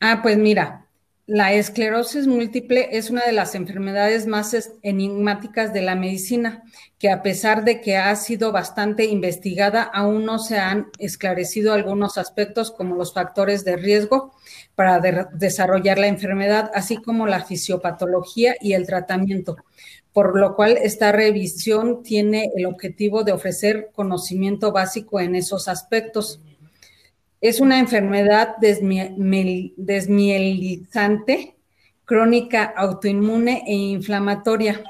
Ah, 0.00 0.18
pues 0.24 0.38
mira, 0.38 0.88
la 1.30 1.52
esclerosis 1.52 2.26
múltiple 2.26 2.88
es 2.90 3.08
una 3.08 3.24
de 3.24 3.30
las 3.30 3.54
enfermedades 3.54 4.26
más 4.26 4.72
enigmáticas 4.82 5.72
de 5.72 5.80
la 5.80 5.94
medicina, 5.94 6.64
que 6.98 7.08
a 7.08 7.22
pesar 7.22 7.62
de 7.62 7.80
que 7.80 7.96
ha 7.96 8.16
sido 8.16 8.50
bastante 8.50 9.04
investigada, 9.04 9.84
aún 9.84 10.24
no 10.24 10.40
se 10.40 10.58
han 10.58 10.88
esclarecido 10.98 11.72
algunos 11.72 12.18
aspectos 12.18 12.72
como 12.72 12.96
los 12.96 13.14
factores 13.14 13.64
de 13.64 13.76
riesgo 13.76 14.34
para 14.74 14.98
desarrollar 15.32 16.00
la 16.00 16.08
enfermedad, 16.08 16.68
así 16.74 16.96
como 16.96 17.28
la 17.28 17.44
fisiopatología 17.44 18.56
y 18.60 18.72
el 18.72 18.88
tratamiento, 18.88 19.56
por 20.12 20.36
lo 20.36 20.56
cual 20.56 20.78
esta 20.82 21.12
revisión 21.12 22.02
tiene 22.02 22.50
el 22.56 22.66
objetivo 22.66 23.22
de 23.22 23.30
ofrecer 23.30 23.90
conocimiento 23.94 24.72
básico 24.72 25.20
en 25.20 25.36
esos 25.36 25.68
aspectos. 25.68 26.40
Es 27.40 27.60
una 27.60 27.78
enfermedad 27.78 28.56
desmielizante, 28.58 31.54
crónica, 32.04 32.64
autoinmune 32.64 33.62
e 33.66 33.72
inflamatoria 33.72 34.82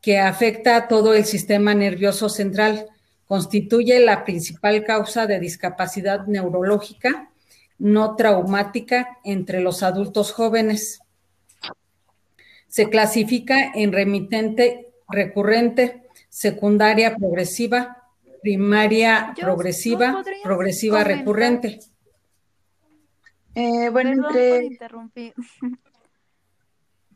que 0.00 0.18
afecta 0.18 0.76
a 0.76 0.88
todo 0.88 1.12
el 1.14 1.24
sistema 1.24 1.74
nervioso 1.74 2.28
central. 2.28 2.86
Constituye 3.26 3.98
la 4.00 4.24
principal 4.24 4.84
causa 4.84 5.26
de 5.26 5.40
discapacidad 5.40 6.26
neurológica 6.26 7.28
no 7.78 8.16
traumática 8.16 9.18
entre 9.24 9.60
los 9.60 9.82
adultos 9.82 10.32
jóvenes. 10.32 11.00
Se 12.66 12.90
clasifica 12.90 13.72
en 13.74 13.92
remitente 13.92 14.92
recurrente, 15.08 16.02
secundaria 16.28 17.16
progresiva, 17.16 18.07
primaria 18.42 19.34
progresiva, 19.38 20.22
progresiva 20.42 21.04
recurrente. 21.04 21.80
Eh, 23.54 23.90
bueno, 23.90 24.10
entre... 24.12 24.64
interrumpir. 24.64 25.34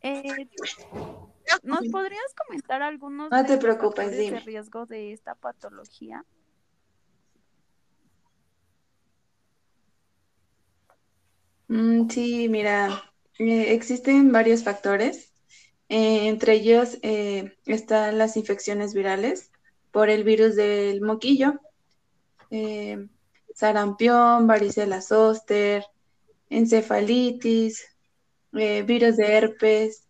Eh, 0.04 0.48
¿Nos 1.62 1.87
podrías 1.87 2.35
comentar 2.37 2.82
algunos 2.82 3.30
no 3.30 3.46
te 3.46 3.56
preocupes, 3.56 4.11
de 4.11 4.40
riesgo 4.40 4.85
de 4.85 5.12
esta 5.12 5.37
patología? 5.37 6.24
Mm, 11.68 12.11
sí, 12.11 12.48
mira, 12.48 13.04
eh, 13.38 13.74
existen 13.74 14.32
varios 14.32 14.64
factores. 14.64 15.32
entre 15.88 16.54
ellos 16.54 16.98
están 17.66 18.18
las 18.18 18.37
infecciones 18.37 18.94
virales, 18.94 19.51
por 19.92 20.11
el 20.11 20.24
virus 20.24 20.57
del 20.57 21.00
moquillo, 21.02 21.61
eh, 22.50 23.07
sarampión, 23.55 24.46
varicela 24.46 25.00
zoster, 25.00 25.85
encefalitis, 26.50 27.85
eh, 28.55 28.83
virus 28.83 29.16
de 29.16 29.37
herpes 29.37 30.05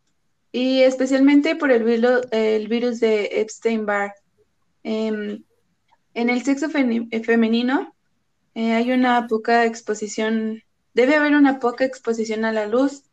y 0.51 0.83
especialmente 0.83 1.57
por 1.57 1.71
el, 1.71 1.85
el 2.31 2.69
virus 2.69 3.01
de 3.01 3.41
Epstein-Barr. 3.41 4.13
Em, 4.85 5.45
en 6.15 6.31
el 6.31 6.43
sexo 6.43 6.69
femenino 6.69 7.95
eh, 8.55 8.73
hay 8.73 8.93
una 8.93 9.27
poca 9.29 9.65
exposición, 9.65 10.63
debe 10.95 11.17
haber 11.17 11.35
una 11.35 11.59
poca 11.59 11.85
exposición 11.85 12.45
a 12.45 12.53
la 12.53 12.67
luz. 12.67 13.05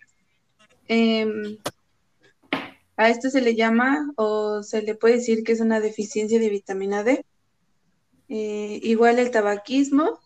A 3.00 3.08
esto 3.08 3.30
se 3.30 3.40
le 3.40 3.56
llama 3.56 4.12
o 4.18 4.62
se 4.62 4.82
le 4.82 4.94
puede 4.94 5.16
decir 5.16 5.46
que 5.46 5.54
es 5.54 5.62
una 5.62 5.80
deficiencia 5.80 6.38
de 6.38 6.50
vitamina 6.50 7.02
D. 7.02 7.26
Eh, 8.28 8.82
igual 8.84 9.20
el 9.20 9.32
tabaquismo, 9.32 10.20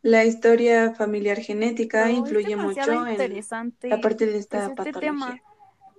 la 0.00 0.24
historia 0.24 0.94
familiar 0.94 1.38
genética 1.38 2.08
influye 2.08 2.54
mucho 2.54 3.04
en 3.04 3.16
la 3.82 4.00
parte 4.00 4.26
de 4.26 4.38
esta 4.38 4.72
pues, 4.76 4.86
este 4.86 4.92
patología. 4.92 5.42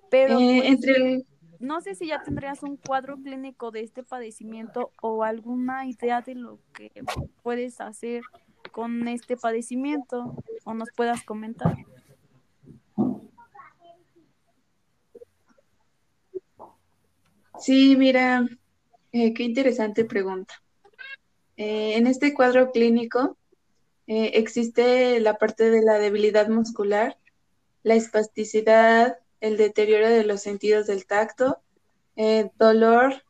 pero 0.10 0.40
eh, 0.40 0.60
pues, 0.60 0.70
entre 0.70 1.26
no 1.60 1.82
sé 1.82 1.96
si 1.96 2.08
ya 2.08 2.24
tendrías 2.24 2.64
un 2.64 2.78
cuadro 2.78 3.18
clínico 3.18 3.72
de 3.72 3.82
este 3.82 4.02
padecimiento 4.02 4.94
o 5.02 5.26
alguna 5.26 5.86
idea 5.86 6.22
de 6.22 6.36
lo 6.36 6.60
que 6.72 6.92
puedes 7.44 7.82
hacer 7.82 8.22
con 8.72 9.06
este 9.10 9.36
padecimiento 9.36 10.34
o 10.64 10.74
nos 10.74 10.88
puedas 10.96 11.24
comentar. 11.24 11.76
Sí, 17.62 17.96
mira, 17.96 18.44
eh, 19.12 19.36
qué 19.36 19.44
interesante 19.44 20.04
pregunta. 20.04 20.56
Eh, 21.58 21.96
en 21.96 22.08
este 22.08 22.34
cuadro 22.34 22.72
clínico 22.72 23.38
eh, 24.08 24.32
existe 24.34 25.20
la 25.20 25.38
parte 25.38 25.70
de 25.70 25.84
la 25.84 26.00
debilidad 26.00 26.48
muscular, 26.48 27.20
la 27.84 27.94
espasticidad, 27.94 29.20
el 29.42 29.58
deterioro 29.58 30.10
de 30.10 30.24
los 30.24 30.42
sentidos 30.42 30.88
del 30.88 31.06
tacto, 31.06 31.62
dolor, 32.58 33.24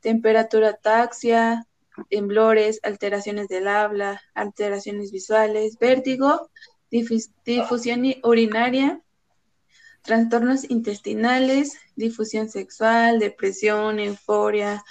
temperatura 0.00 0.74
taxia, 0.74 1.66
temblores, 2.08 2.78
alteraciones 2.84 3.48
del 3.48 3.66
habla, 3.66 4.20
alteraciones 4.34 5.10
visuales, 5.10 5.78
vértigo, 5.78 6.50
difusión 6.90 8.04
urinaria, 8.22 9.02
trastornos 10.06 10.70
intestinales, 10.70 11.78
difusión 11.96 12.48
sexual, 12.48 13.18
depresión, 13.18 13.98
euforia, 13.98 14.82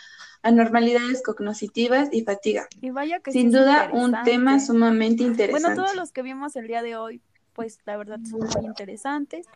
anormalidades 0.43 1.23
cognitivas 1.23 2.09
y 2.11 2.23
fatiga. 2.23 2.67
Y 2.81 2.91
vaya 2.91 3.19
que 3.19 3.31
Sin 3.31 3.51
duda, 3.51 3.89
un 3.91 4.15
tema 4.23 4.59
sumamente 4.59 5.23
interesante. 5.23 5.67
Bueno, 5.67 5.83
todos 5.83 5.95
los 5.95 6.11
que 6.11 6.21
vimos 6.21 6.55
el 6.55 6.67
día 6.67 6.83
de 6.83 6.95
hoy, 6.95 7.21
pues 7.53 7.79
la 7.85 7.97
verdad 7.97 8.19
son 8.29 8.41
muy 8.41 8.65
interesantes. 8.65 9.47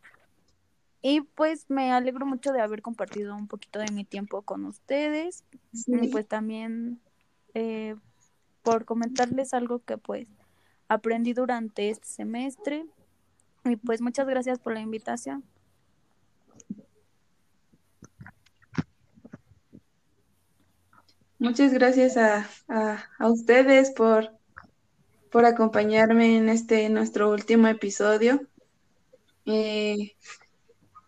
Y 1.01 1.21
pues 1.21 1.65
me 1.69 1.91
alegro 1.91 2.25
mucho 2.25 2.51
de 2.51 2.61
haber 2.61 2.81
compartido 2.81 3.35
un 3.35 3.47
poquito 3.47 3.79
de 3.79 3.91
mi 3.91 4.03
tiempo 4.03 4.41
con 4.41 4.65
ustedes. 4.65 5.43
Y 5.87 6.07
pues 6.07 6.27
también 6.27 6.99
eh, 7.53 7.95
por 8.63 8.85
comentarles 8.85 9.53
algo 9.53 9.79
que 9.79 9.97
pues 9.97 10.27
aprendí 10.87 11.33
durante 11.33 11.89
este 11.89 12.07
semestre 12.07 12.85
y 13.65 13.75
pues 13.75 14.01
muchas 14.01 14.27
gracias 14.27 14.59
por 14.59 14.73
la 14.73 14.79
invitación. 14.79 15.43
Muchas 21.37 21.71
gracias 21.71 22.17
a, 22.17 22.45
ustedes 23.21 23.91
por, 23.91 24.31
por 25.31 25.45
acompañarme 25.45 26.35
en 26.35 26.49
este 26.49 26.89
nuestro 26.89 27.31
último 27.31 27.67
episodio. 27.67 28.41
Eh, 29.45 30.15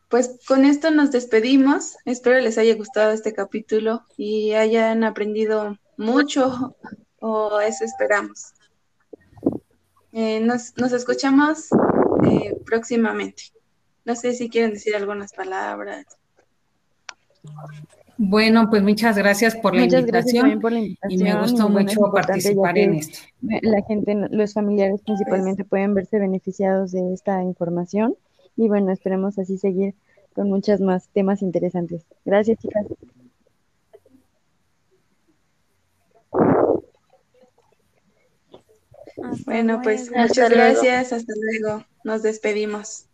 pues 0.08 0.40
con 0.48 0.64
esto 0.64 0.90
nos 0.90 1.12
despedimos. 1.12 1.98
Espero 2.06 2.40
les 2.40 2.58
haya 2.58 2.76
gustado 2.76 3.12
este 3.12 3.34
capítulo 3.34 4.06
y 4.16 4.54
hayan 4.54 5.04
aprendido 5.04 5.78
mucho, 5.98 6.78
o 7.20 7.60
eso 7.60 7.84
esperamos. 7.84 8.54
Eh, 10.14 10.40
nos, 10.40 10.78
nos 10.78 10.94
escuchamos 10.94 11.70
eh, 12.26 12.58
próximamente. 12.66 13.44
No 14.06 14.16
sé 14.16 14.34
si 14.34 14.50
quieren 14.50 14.72
decir 14.74 14.96
algunas 14.96 15.34
palabras. 15.34 16.06
Bueno, 18.18 18.70
pues 18.70 18.84
muchas 18.84 19.18
gracias 19.18 19.56
por 19.56 19.74
la, 19.76 19.86
invitación, 19.86 20.60
por 20.60 20.72
la 20.72 20.80
invitación. 20.80 21.22
Y 21.22 21.24
me 21.24 21.42
gustó 21.42 21.70
mucho 21.70 22.02
participar 22.12 22.78
en 22.78 22.96
esto. 22.96 23.20
La 23.42 23.82
gente, 23.84 24.16
los 24.30 24.54
familiares 24.54 25.02
principalmente 25.02 25.64
pueden 25.64 25.96
verse 25.96 26.20
beneficiados 26.20 26.92
de 26.92 27.14
esta 27.14 27.42
información. 27.42 28.16
Y 28.58 28.68
bueno, 28.68 28.92
esperemos 28.92 29.40
así 29.40 29.58
seguir 29.58 29.96
con 30.34 30.50
muchos 30.50 30.82
más 30.82 31.10
temas 31.10 31.42
interesantes. 31.42 32.06
Gracias, 32.26 32.60
chicas. 32.60 32.86
bueno, 39.46 39.82
pues 39.82 40.12
muchas 40.12 40.50
gracias. 40.50 41.14
Hasta 41.14 41.34
luego. 41.36 41.86
Nos 42.04 42.22
despedimos. 42.24 43.11